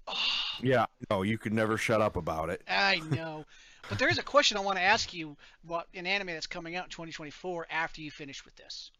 [0.07, 0.15] Oh,
[0.61, 0.85] Yeah.
[1.09, 2.61] No, you could never shut up about it.
[2.67, 3.45] I know.
[3.89, 6.75] but there is a question I want to ask you about an anime that's coming
[6.75, 8.91] out in 2024 after you finish with this.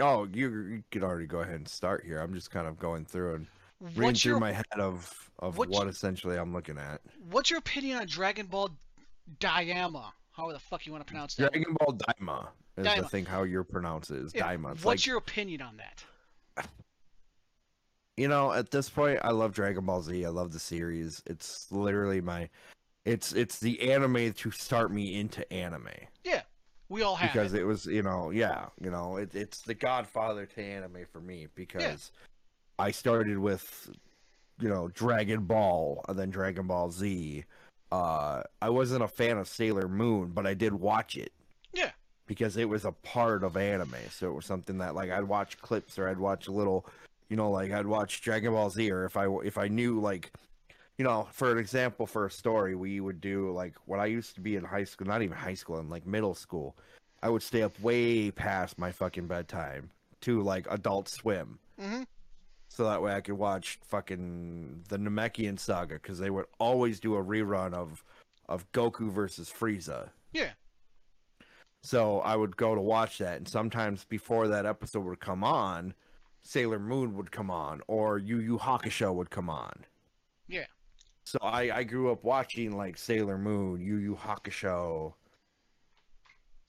[0.00, 2.20] Oh, you, you could already go ahead and start here.
[2.20, 3.46] I'm just kind of going through and
[3.80, 7.00] reading through your my head of of what essentially I'm looking at.
[7.30, 8.70] What's your opinion on Dragon Ball
[9.38, 10.10] Daima?
[10.32, 11.52] How the fuck you want to pronounce that?
[11.52, 13.10] Dragon Ball Daima is I Daima.
[13.10, 14.72] think how you pronounce it is Yeah, Daima.
[14.72, 16.66] It's What's like, your opinion on that?
[18.16, 20.24] you know, at this point, I love Dragon Ball Z.
[20.24, 21.22] I love the series.
[21.26, 22.48] It's literally my,
[23.04, 25.88] it's it's the anime to start me into anime
[26.24, 26.42] Yeah,
[26.88, 27.60] We all have because it.
[27.60, 31.46] it was you know yeah you know it, it's the Godfather to anime for me
[31.54, 32.10] because
[32.78, 33.90] I started with
[34.60, 37.44] you know Dragon Ball and then Dragon Ball Z.
[37.90, 41.32] Uh, I wasn't a fan of Sailor Moon, but I did watch it.
[41.72, 41.90] Yeah.
[42.26, 43.94] because it was a part of anime.
[44.10, 46.86] So it was something that like I'd watch clips or I'd watch a little,
[47.30, 50.30] you know, like I'd watch Dragon Ball Z or if I if I knew like,
[50.98, 54.34] you know, for an example for a story, we would do like when I used
[54.34, 56.76] to be in high school, not even high school, in like middle school,
[57.22, 59.90] I would stay up way past my fucking bedtime
[60.22, 61.58] to like Adult Swim.
[61.80, 62.02] hmm
[62.68, 67.16] So that way I could watch fucking the Namekian saga because they would always do
[67.16, 68.04] a rerun of
[68.48, 70.10] of Goku versus Frieza.
[70.32, 70.50] Yeah.
[71.82, 75.94] So I would go to watch that, and sometimes before that episode would come on,
[76.42, 79.84] Sailor Moon would come on, or Yu Yu Hakusho would come on.
[80.46, 80.66] Yeah.
[81.24, 85.14] So I, I grew up watching like Sailor Moon, Yu Yu Hakusho.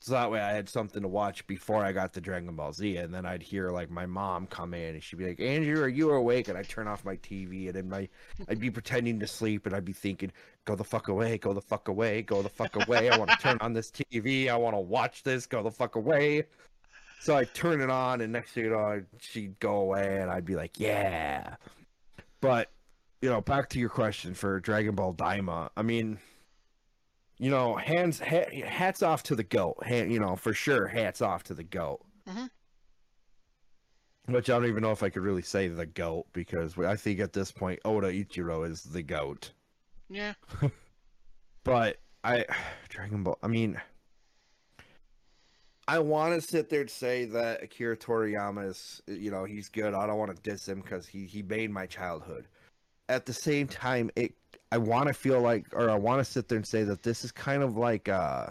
[0.01, 2.95] So that way I had something to watch before I got to Dragon Ball Z,
[2.97, 5.89] and then I'd hear like my mom come in, and she'd be like, "Andrew, are
[5.89, 8.07] you awake?" And I'd turn off my TV, and then my
[8.47, 10.31] I'd be pretending to sleep, and I'd be thinking,
[10.63, 13.09] "Go the fuck away, go the fuck away, go the fuck away!
[13.09, 15.95] I want to turn on this TV, I want to watch this, go the fuck
[15.95, 16.45] away."
[17.19, 20.45] So I'd turn it on, and next thing you know, she'd go away, and I'd
[20.45, 21.55] be like, "Yeah."
[22.39, 22.71] But
[23.21, 25.71] you know, back to your question for Dragon Ball Daima.
[25.75, 26.19] I mean,
[27.39, 29.77] you know, hands ha- hats off to the goat.
[29.87, 32.05] Ha- you know, for sure, hats off to the goat.
[32.27, 32.49] Mhm.
[34.25, 37.19] Which I don't even know if I could really say the goat because I think
[37.19, 39.51] at this point Oda Eiichiro is the goat.
[40.09, 40.33] Yeah.
[41.65, 42.45] But I
[42.87, 43.37] Dragon Ball.
[43.43, 43.79] I mean,
[45.87, 49.93] I want to sit there and say that Akira Toriyama is, you know, he's good.
[49.93, 52.47] I don't want to diss him because he he made my childhood.
[53.09, 54.35] At the same time, it
[54.71, 57.23] I want to feel like, or I want to sit there and say that this
[57.23, 58.47] is kind of like uh,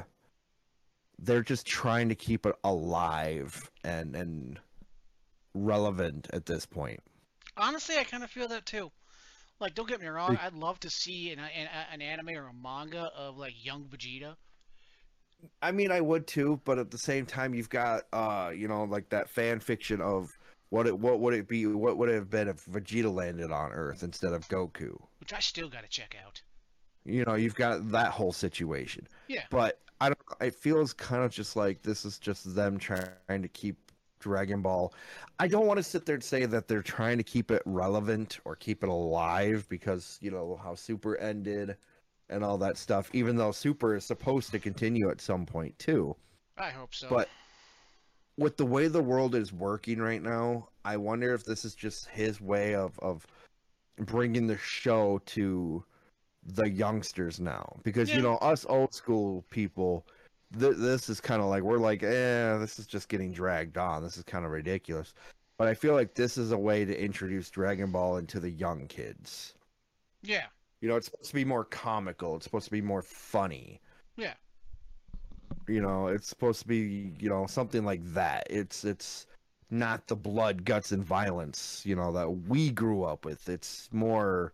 [1.18, 4.58] they're just trying to keep it alive and and
[5.54, 7.00] relevant at this point.
[7.56, 8.90] Honestly, I kind of feel that too.
[9.60, 12.52] Like, don't get me wrong, I'd love to see an, an, an anime or a
[12.52, 14.36] manga of like young Vegeta.
[15.62, 18.84] I mean, I would too, but at the same time, you've got, uh, you know,
[18.84, 20.36] like that fan fiction of
[20.70, 23.72] what it, what would it be, what would it have been if Vegeta landed on
[23.72, 24.96] Earth instead of Goku?
[25.28, 26.40] Which I still got to check out.
[27.04, 29.06] You know, you've got that whole situation.
[29.28, 29.42] Yeah.
[29.50, 30.18] But I don't.
[30.40, 33.76] It feels kind of just like this is just them trying to keep
[34.20, 34.94] Dragon Ball.
[35.38, 38.38] I don't want to sit there and say that they're trying to keep it relevant
[38.44, 41.76] or keep it alive because you know how Super ended
[42.30, 43.10] and all that stuff.
[43.12, 46.16] Even though Super is supposed to continue at some point too.
[46.56, 47.08] I hope so.
[47.10, 47.28] But
[48.38, 52.08] with the way the world is working right now, I wonder if this is just
[52.08, 53.26] his way of of
[54.00, 55.84] bringing the show to
[56.44, 57.78] the youngsters now.
[57.82, 58.16] Because Yeah.
[58.16, 60.06] you know us old school people
[60.58, 64.02] th- this is kind of like we're like eh this is just getting dragged on.
[64.02, 65.12] This is kind of ridiculous.
[65.58, 68.86] But i feel like this is a way to introduce dragon ball into the young
[68.86, 69.54] kids.
[70.22, 70.46] Yeah.
[70.80, 72.36] you know it's supposed to be more comical.
[72.36, 73.80] It's supposed to be more funny.
[74.16, 74.34] Yeah.
[75.66, 78.46] you know it's supposed to be you know something like that.
[78.48, 79.26] It's it's
[79.70, 84.52] not the blood guts and violence you know that we grew up with it's more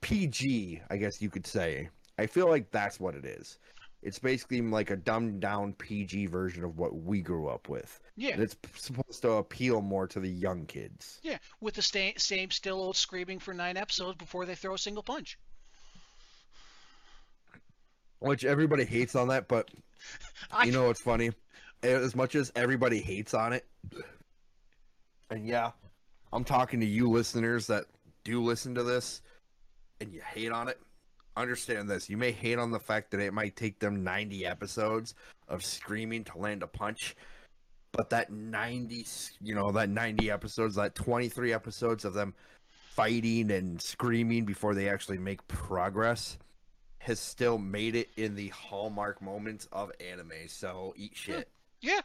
[0.00, 1.88] pg i guess you could say
[2.18, 3.58] i feel like that's what it is
[4.02, 8.34] it's basically like a dumbed down pg version of what we grew up with Yeah.
[8.34, 11.38] and it's supposed to appeal more to the young kids Yeah.
[11.60, 15.02] With the sta- same still old screaming for nine episodes before they throw a single
[15.02, 15.38] punch.
[18.20, 19.70] which everybody hates on that but
[20.52, 21.30] I, you know what's funny?
[21.82, 23.66] As much as everybody hates on it,
[25.30, 25.70] and yeah,
[26.32, 27.84] I'm talking to you listeners that
[28.24, 29.22] do listen to this,
[30.00, 30.78] and you hate on it.
[31.36, 35.14] Understand this: you may hate on the fact that it might take them 90 episodes
[35.48, 37.16] of screaming to land a punch,
[37.92, 39.06] but that 90,
[39.40, 42.34] you know, that 90 episodes, that 23 episodes of them
[42.94, 46.38] fighting and screaming before they actually make progress
[46.98, 50.32] has still made it in the hallmark moments of anime.
[50.48, 51.50] So eat shit.
[51.80, 52.00] yeah.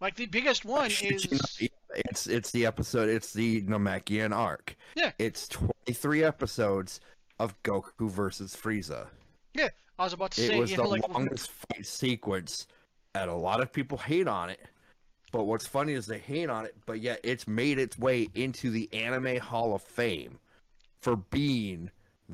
[0.00, 3.08] Like the biggest one is you not, yeah, it's it's the episode.
[3.08, 4.76] It's the Namekian arc.
[4.94, 5.12] Yeah.
[5.18, 7.00] It's 23 episodes
[7.38, 9.06] of Goku versus Frieza.
[9.54, 12.66] Yeah, I was about to It say was you the like longest fight sequence,
[13.14, 14.60] and a lot of people hate on it.
[15.32, 18.70] But what's funny is they hate on it, but yet it's made its way into
[18.70, 20.38] the Anime Hall of Fame
[21.00, 21.90] for being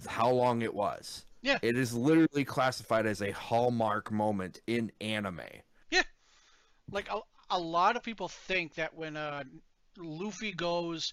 [0.06, 1.24] how long it was.
[1.42, 1.58] Yeah.
[1.62, 5.40] It is literally classified as a hallmark moment in anime.
[5.90, 6.02] Yeah.
[6.90, 9.44] Like a, a lot of people think that when uh
[9.98, 11.12] Luffy goes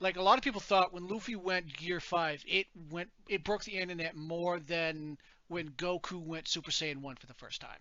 [0.00, 3.64] like a lot of people thought when Luffy went Gear 5 it went it broke
[3.64, 7.78] the internet more than when Goku went Super Saiyan 1 for the first time.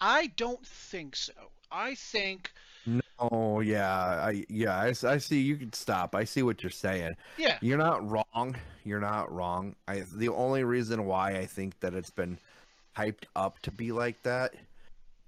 [0.00, 1.32] I don't think so.
[1.70, 2.52] I think
[3.18, 5.40] Oh yeah, I yeah, I see.
[5.40, 6.14] You can stop.
[6.14, 7.14] I see what you're saying.
[7.38, 8.56] yeah, You're not wrong.
[8.84, 9.76] You're not wrong.
[9.86, 12.38] I the only reason why I think that it's been
[12.96, 14.54] hyped up to be like that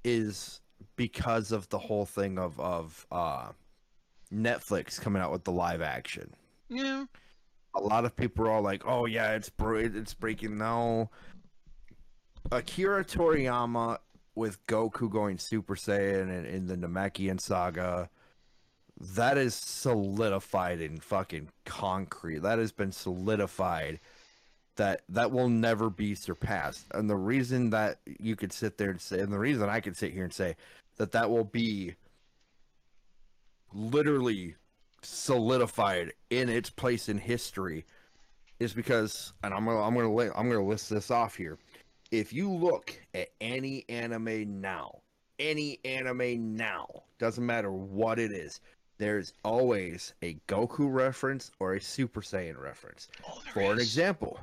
[0.04, 0.60] is
[0.96, 3.48] because of the whole thing of of uh
[4.32, 6.32] Netflix coming out with the live action.
[6.68, 7.04] yeah,
[7.74, 11.10] A lot of people are all like, "Oh yeah, it's bro- it's breaking." No,
[12.50, 13.98] Akira Toriyama
[14.34, 18.10] with Goku going Super Saiyan and in the Namekian saga,
[19.00, 22.40] that is solidified in fucking concrete.
[22.40, 24.00] That has been solidified.
[24.76, 26.86] That that will never be surpassed.
[26.92, 29.96] And the reason that you could sit there and say, and the reason I could
[29.96, 30.56] sit here and say
[30.96, 31.94] that that will be
[33.72, 34.54] literally
[35.02, 37.84] solidified in its place in history
[38.58, 41.58] is because, and I'm gonna I'm gonna li- I'm gonna list this off here.
[42.10, 45.00] If you look at any anime now,
[45.38, 46.86] any anime now,
[47.18, 48.60] doesn't matter what it is,
[48.98, 53.08] there's always a Goku reference or a Super Saiyan reference.
[53.28, 54.38] oh, For an example,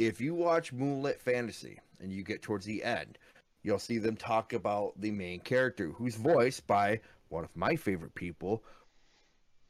[0.00, 3.18] if you watch Moonlit Fantasy and you get towards the end,
[3.62, 8.14] you'll see them talk about the main character, who's voiced by one of my favorite
[8.14, 8.64] people,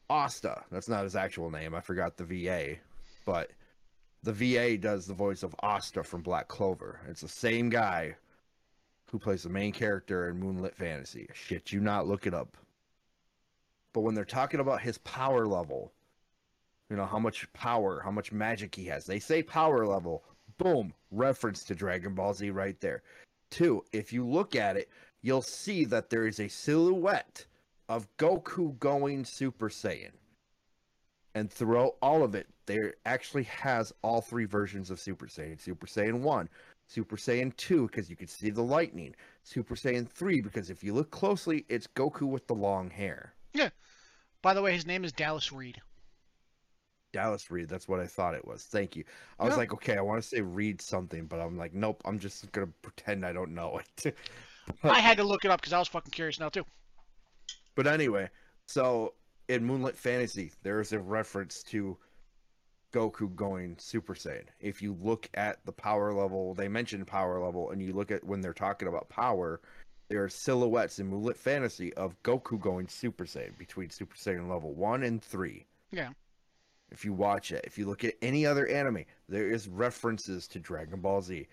[0.09, 0.63] Asta.
[0.71, 1.75] That's not his actual name.
[1.75, 2.77] I forgot the VA,
[3.25, 3.51] but
[4.23, 7.01] the VA does the voice of Asta from Black Clover.
[7.09, 8.15] It's the same guy
[9.11, 11.29] who plays the main character in Moonlit Fantasy.
[11.35, 12.57] Shit, you not look it up.
[13.93, 15.93] But when they're talking about his power level,
[16.91, 19.07] you know how much power, how much magic he has.
[19.07, 20.25] They say power level.
[20.59, 23.03] Boom, reference to Dragon Ball Z right there.
[23.51, 24.91] Two, if you look at it,
[25.23, 27.47] you'll see that there is a silhouette
[27.89, 30.13] of Goku going Super Saiyan.
[31.35, 35.61] And throughout all of it, there actually has all three versions of Super Saiyan.
[35.61, 36.49] Super Saiyan 1,
[36.89, 39.15] Super Saiyan 2, because you can see the lightning.
[39.45, 43.33] Super Saiyan 3, because if you look closely, it's Goku with the long hair.
[43.55, 43.71] Yeah.
[44.43, 45.81] By the way, his name is Dallas Reid.
[47.13, 47.69] Dallas Reid.
[47.69, 48.65] That's what I thought it was.
[48.65, 49.05] Thank you.
[49.39, 52.03] I was like, okay, I want to say read something, but I'm like, nope.
[52.05, 54.17] I'm just gonna pretend I don't know it.
[54.85, 56.65] I had to look it up because I was fucking curious now too.
[57.75, 58.29] but anyway,
[58.69, 59.15] so
[59.49, 61.97] in Moonlit Fantasy, there is a reference to
[62.93, 64.45] Goku going Super Saiyan.
[64.61, 68.23] If you look at the power level, they mention power level, and you look at
[68.25, 69.61] when they're talking about power,
[70.09, 74.75] there are silhouettes in Moonlit Fantasy of Goku going Super Saiyan between Super Saiyan level
[74.75, 75.67] one and three.
[75.93, 76.11] Yeah.
[76.91, 80.59] If you watch it, if you look at any other anime, there is references to
[80.59, 81.47] Dragon Ball Z.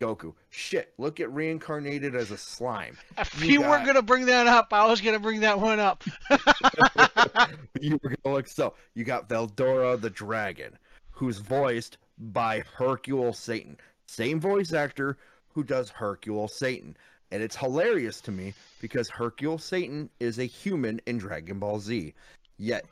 [0.00, 0.34] Goku.
[0.50, 2.98] Shit, look at reincarnated as a slime.
[3.18, 6.02] If You you, weren't gonna bring that up, I was gonna bring that one up.
[7.80, 10.76] you were gonna look so you got Veldora the dragon,
[11.12, 13.76] who's voiced by Hercule Satan.
[14.06, 15.16] Same voice actor
[15.48, 16.96] who does Hercule Satan.
[17.30, 22.12] And it's hilarious to me because Hercule Satan is a human in Dragon Ball Z,
[22.58, 22.84] yet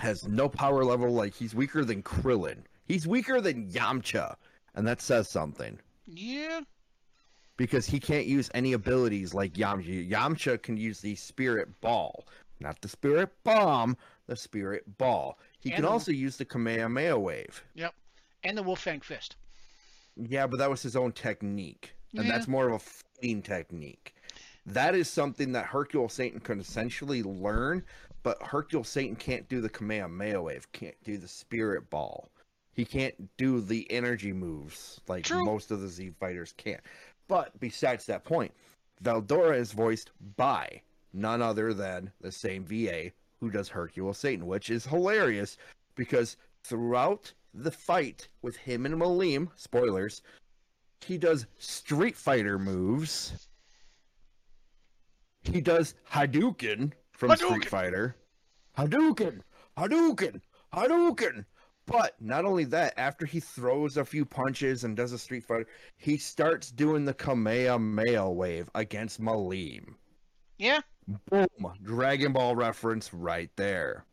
[0.00, 1.10] has no power level.
[1.12, 2.64] Like he's weaker than Krillin.
[2.86, 4.34] He's weaker than Yamcha,
[4.74, 6.62] and that says something Yeah.
[7.56, 10.10] because he can't use any abilities like Yamcha.
[10.10, 12.26] Yamcha can use the Spirit Ball,
[12.58, 13.96] not the Spirit Bomb,
[14.26, 15.38] the Spirit Ball.
[15.60, 17.62] He can And- also use the Kamehameha Wave.
[17.74, 17.94] Yep.
[18.42, 19.36] And the Wolf Fang Fist.
[20.16, 22.32] Yeah, but that was his own technique, and Yeah.
[22.32, 24.14] that's more of a fighting technique.
[24.66, 27.84] That is something that Hercule Satan can essentially learn,
[28.22, 32.28] but Hercule Satan can't do the Kamehameha Wave, can't do the Spirit Ball.
[32.72, 35.44] He can't do the energy moves like True.
[35.44, 36.80] most of the Z fighters can't.
[37.28, 38.52] But besides that point,
[39.02, 44.70] Veldora is voiced by none other than the same VA who does Hercule Satan, which
[44.70, 45.56] is hilarious
[45.94, 50.22] because throughout the fight with him and Milim, spoilers,
[51.00, 53.48] he does Street Fighter moves.
[55.42, 57.48] He does Hadouken from Hadouken!
[57.48, 58.16] Street Fighter.
[58.78, 59.42] Hadouken!
[59.76, 60.40] Hadouken!
[60.72, 61.44] Hadouken!
[61.84, 65.66] But not only that, after he throws a few punches and does a Street Fighter,
[65.98, 69.96] he starts doing the Kamehameha wave against Milim.
[70.56, 70.80] Yeah.
[71.28, 71.46] Boom!
[71.82, 74.06] Dragon Ball reference right there.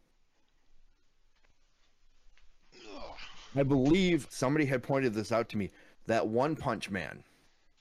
[3.55, 5.71] I believe somebody had pointed this out to me.
[6.07, 7.23] That One Punch Man,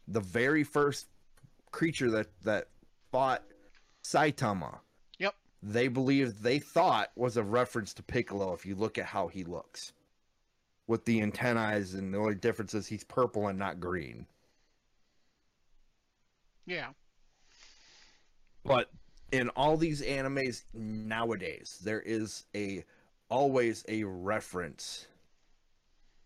[0.06, 1.06] the very first
[1.72, 2.68] creature that that
[3.10, 3.42] fought
[4.04, 4.85] Saitama, Yep.
[5.66, 8.54] They believed they thought was a reference to Piccolo.
[8.54, 9.92] If you look at how he looks,
[10.86, 14.26] with the antennae, and the only difference is he's purple and not green.
[16.66, 16.90] Yeah.
[18.64, 18.90] But
[19.32, 22.84] in all these animes nowadays, there is a
[23.28, 25.06] always a reference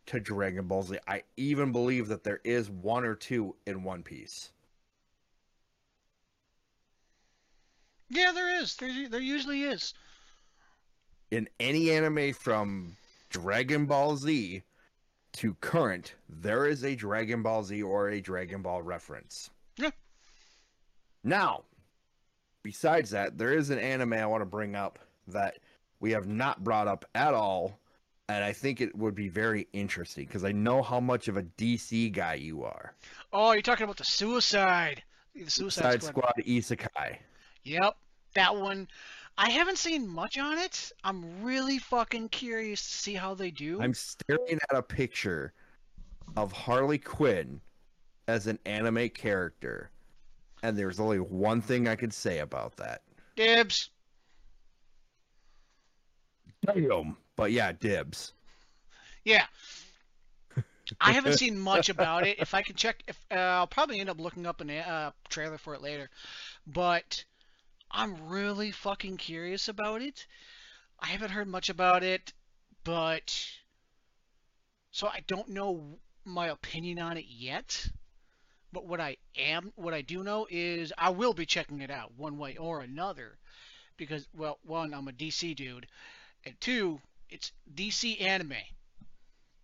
[0.07, 0.99] to Dragon Ball Z.
[1.09, 4.51] I even believe that there is one or two in One Piece.
[8.11, 8.75] Yeah, there is.
[8.77, 9.95] There, there usually is.
[11.31, 12.97] In any anime from
[13.31, 14.63] Dragon Ball Z
[15.35, 19.51] to current, there is a Dragon Ball Z or a Dragon Ball reference.
[19.77, 19.91] Yeah.
[21.23, 21.63] Now,
[22.65, 24.99] besides that, there is an anime I want to bring up
[25.29, 25.59] that
[26.01, 27.79] we have not brought up at all,
[28.29, 31.45] and I think it would be very interesting because I know how much of a
[31.45, 32.95] DC guy you are.
[33.33, 35.03] Oh, you're talking about the Suicide.
[35.37, 36.33] The Suicide Side Squad.
[36.39, 37.19] Squad Isekai.
[37.65, 37.97] Yep.
[38.35, 38.89] That one.
[39.39, 40.93] I haven't seen much on it.
[41.03, 43.81] I'm really fucking curious to see how they do.
[43.81, 45.53] I'm staring at a picture
[46.37, 47.61] of Harley Quinn
[48.29, 49.91] as an anime character,
[50.63, 53.03] and there's only one thing I can say about that.
[53.37, 53.91] Dibs.
[56.67, 57.17] Damn.
[57.37, 58.35] But yeah, dibs.
[59.25, 59.47] Yeah.
[61.01, 62.39] I haven't seen much about it.
[62.39, 65.57] If I can check, if uh, I'll probably end up looking up a uh, trailer
[65.57, 66.11] for it later,
[66.67, 67.25] but
[67.91, 70.27] I'm really fucking curious about it.
[71.01, 72.33] I haven't heard much about it,
[72.85, 73.35] but
[74.93, 77.89] so I don't know my opinion on it yet.
[78.73, 82.13] But what I am, what I do know is I will be checking it out
[82.17, 83.39] one way or another,
[83.97, 85.89] because well, one, I'm a DC dude,
[86.45, 88.55] and two, it's DC anime.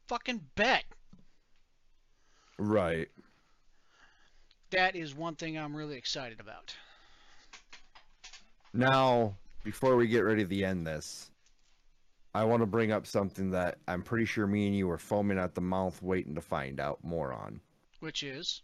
[0.08, 0.84] Fucking bet.
[2.58, 3.08] Right.
[4.70, 6.74] That is one thing I'm really excited about.
[8.76, 11.30] Now, before we get ready to end this,
[12.34, 15.38] I want to bring up something that I'm pretty sure me and you were foaming
[15.38, 17.60] at the mouth waiting to find out more on.
[18.00, 18.62] Which is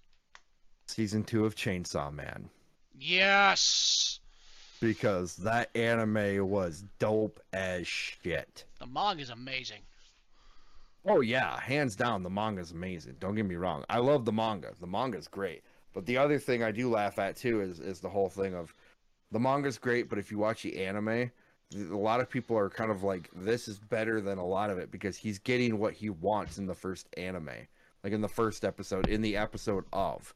[0.87, 2.51] Season 2 of Chainsaw Man.
[2.99, 4.21] yes,
[4.81, 8.65] Because that anime was dope as shit.
[8.79, 9.81] the manga is amazing.
[11.05, 13.17] Oh yeah, hands down, the manga's amazing.
[13.19, 13.85] Don't get me wrong.
[13.89, 14.73] I love the manga.
[14.81, 15.63] The manga's great.
[15.95, 18.73] But the other thing I do laugh at too is is the whole thing of
[19.33, 21.31] the manga's great, but if you watch the anime,
[21.75, 24.79] a lot of people are kind of like this is better than a lot of
[24.79, 27.51] it because he's getting what he wants in the first anime.
[28.05, 30.35] Like in the first episode, in the episode of.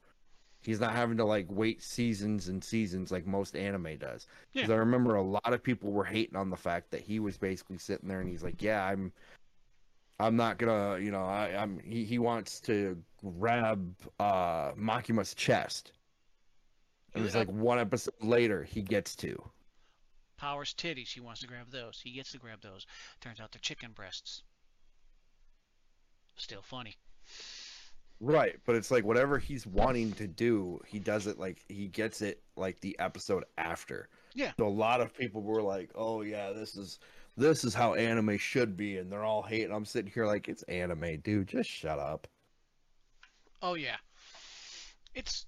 [0.62, 4.26] He's not having to like wait seasons and seasons like most anime does.
[4.52, 4.74] Because Yeah.
[4.74, 7.78] I remember a lot of people were hating on the fact that he was basically
[7.78, 9.12] sitting there and he's like, "Yeah, I'm
[10.18, 11.78] I'm not gonna, you know, I, I'm.
[11.80, 15.92] He, he wants to grab uh Makima's chest.
[17.14, 19.42] And was like one episode later he gets to.
[20.36, 21.08] Powers titties.
[21.08, 22.00] He wants to grab those.
[22.02, 22.86] He gets to grab those.
[23.20, 24.42] Turns out they're chicken breasts.
[26.36, 26.96] Still funny.
[28.20, 32.22] Right, but it's like whatever he's wanting to do, he does it like he gets
[32.22, 34.08] it like the episode after.
[34.34, 34.52] Yeah.
[34.58, 36.98] So a lot of people were like, "Oh yeah, this is
[37.36, 39.72] this is how anime should be, and they're all hating.
[39.72, 41.48] I'm sitting here like it's anime, dude.
[41.48, 42.26] Just shut up.
[43.60, 43.96] Oh yeah,
[45.14, 45.44] it's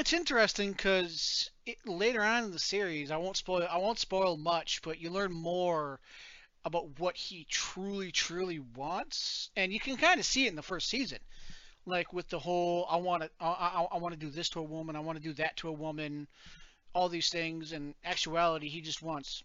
[0.00, 4.36] it's interesting because it, later on in the series, I won't spoil I won't spoil
[4.36, 6.00] much, but you learn more
[6.64, 10.62] about what he truly truly wants, and you can kind of see it in the
[10.62, 11.18] first season,
[11.84, 14.60] like with the whole I want to I, I, I want to do this to
[14.60, 16.26] a woman, I want to do that to a woman,
[16.94, 17.72] all these things.
[17.72, 19.44] and actuality, he just wants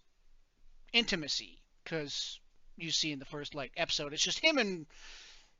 [0.92, 2.40] intimacy because
[2.78, 4.86] you see in the first like episode, it's just him and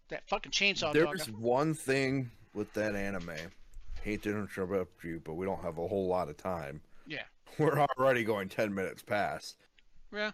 [0.08, 0.94] that fucking chainsaw dog.
[0.94, 3.52] There's one thing with that anime.
[4.06, 6.80] Hate to interrupt you, but we don't have a whole lot of time.
[7.08, 7.24] Yeah.
[7.58, 9.56] We're already going ten minutes past.
[10.14, 10.30] Yeah.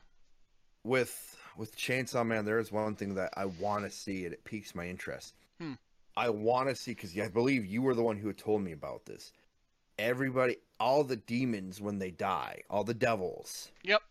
[0.84, 4.44] With with Chainsaw Man, there is one thing that I want to see, and it
[4.44, 5.32] piques my interest.
[5.58, 5.72] Hmm.
[6.18, 8.72] I want to see because I believe you were the one who had told me
[8.72, 9.32] about this.
[9.98, 13.70] Everybody, all the demons when they die, all the devils.
[13.84, 14.02] Yep.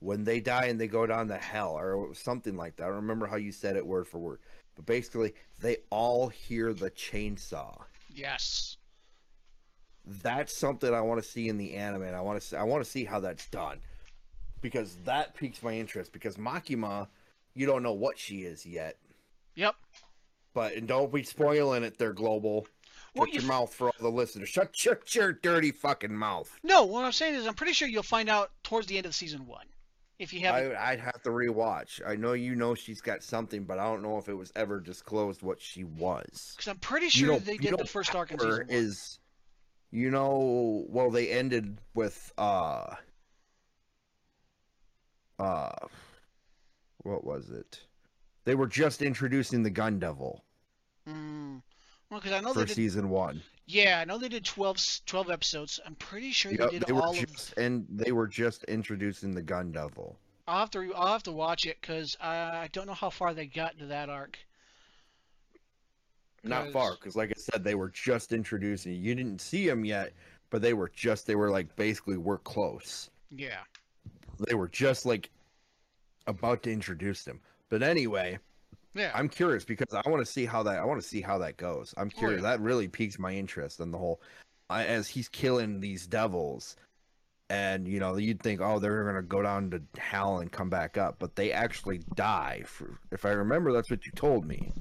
[0.00, 2.84] When they die and they go down to hell or something like that.
[2.84, 4.38] I don't remember how you said it word for word,
[4.76, 7.82] but basically they all hear the chainsaw.
[8.12, 8.76] Yes.
[10.04, 12.02] That's something I want to see in the anime.
[12.02, 13.80] And I want to see, I want to see how that's done
[14.60, 16.12] because that piques my interest.
[16.12, 17.08] Because Makima,
[17.54, 18.96] you don't know what she is yet.
[19.54, 19.74] Yep.
[20.54, 21.98] But and don't be spoiling it.
[21.98, 22.66] They're global.
[23.14, 24.48] Well, Shut you your mouth for all the listeners.
[24.48, 26.50] Shut, shut your dirty fucking mouth.
[26.62, 29.14] No, what I'm saying is I'm pretty sure you'll find out towards the end of
[29.14, 29.66] season one.
[30.18, 32.00] If you haven't, I, I'd have to rewatch.
[32.06, 34.80] I know you know she's got something, but I don't know if it was ever
[34.80, 36.54] disclosed what she was.
[36.56, 38.66] because I'm pretty sure they did the first arc in season one.
[38.68, 39.20] is,
[39.92, 42.96] you know, well they ended with uh,
[45.38, 45.70] uh,
[46.98, 47.80] what was it?
[48.44, 50.42] They were just introducing the Gun Devil
[51.08, 51.62] Mm.
[52.10, 53.42] Well, because I know for season one.
[53.70, 55.78] Yeah, I know they did 12, s- 12 episodes.
[55.84, 57.16] I'm pretty sure Yep, they did they all of.
[57.18, 60.18] just and they were just introducing the Gun Devil.
[60.46, 60.94] I'll have to.
[60.94, 63.84] I'll have to watch it because I, I don't know how far they got into
[63.86, 64.38] that arc.
[66.42, 68.94] Not far, because like I said, they were just introducing.
[68.94, 70.14] You didn't see them yet,
[70.48, 71.26] but they were just.
[71.26, 73.10] They were like basically we're close.
[73.30, 73.58] Yeah.
[74.46, 75.28] They were just like
[76.26, 77.40] about to introduce them.
[77.68, 78.38] But anyway,
[78.94, 79.12] Yeah.
[79.14, 80.78] I'm curious because I want to see how that.
[80.78, 81.94] I want to see how that goes.
[81.96, 82.42] I'm Oh, curious.
[82.42, 82.50] yeah.
[82.50, 84.20] That really piques my interest in the whole.
[84.70, 86.76] I, as he's killing these devils,
[87.50, 90.98] and you know you'd think, oh, they're gonna go down to hell and come back
[90.98, 92.62] up, but they actually die.
[92.66, 94.72] For if I remember, that's what you told me.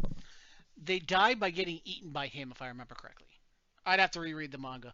[0.81, 3.27] They die by getting eaten by him, if I remember correctly.
[3.85, 4.93] I'd have to reread the manga.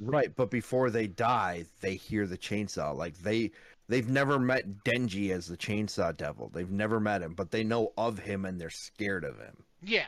[0.00, 2.96] Right, but before they die, they hear the chainsaw.
[2.96, 3.52] Like they
[3.88, 6.50] they've never met Denji as the chainsaw devil.
[6.52, 9.64] They've never met him, but they know of him and they're scared of him.
[9.82, 10.06] Yeah.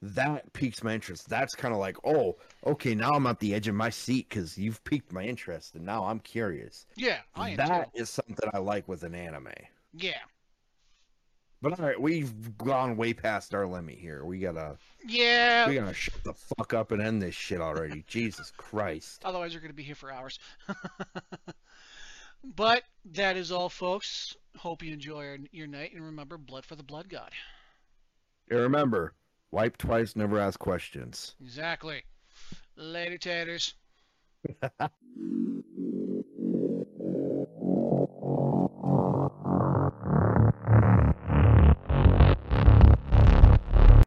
[0.00, 1.28] That piques my interest.
[1.28, 4.56] That's kind of like, oh, okay, now I'm at the edge of my seat because
[4.56, 6.86] you've piqued my interest, and now I'm curious.
[6.96, 7.18] Yeah.
[7.34, 9.48] I am That is something I like with an anime.
[9.92, 10.20] Yeah.
[11.60, 14.24] But all right, we've gone way past our limit here.
[14.24, 15.68] We gotta Yeah.
[15.68, 18.04] we gotta shut the fuck up and end this shit already.
[18.06, 19.22] Jesus Christ.
[19.24, 20.38] Otherwise, you're to be here for hours.
[22.44, 24.36] but that is all, folks.
[24.56, 25.94] Hope you enjoy your, your night.
[25.94, 27.32] And remember, blood for the blood god.
[28.50, 29.14] And remember,
[29.50, 31.34] wipe twice, never ask questions.
[31.40, 32.04] Exactly.
[32.76, 33.74] Later, taters.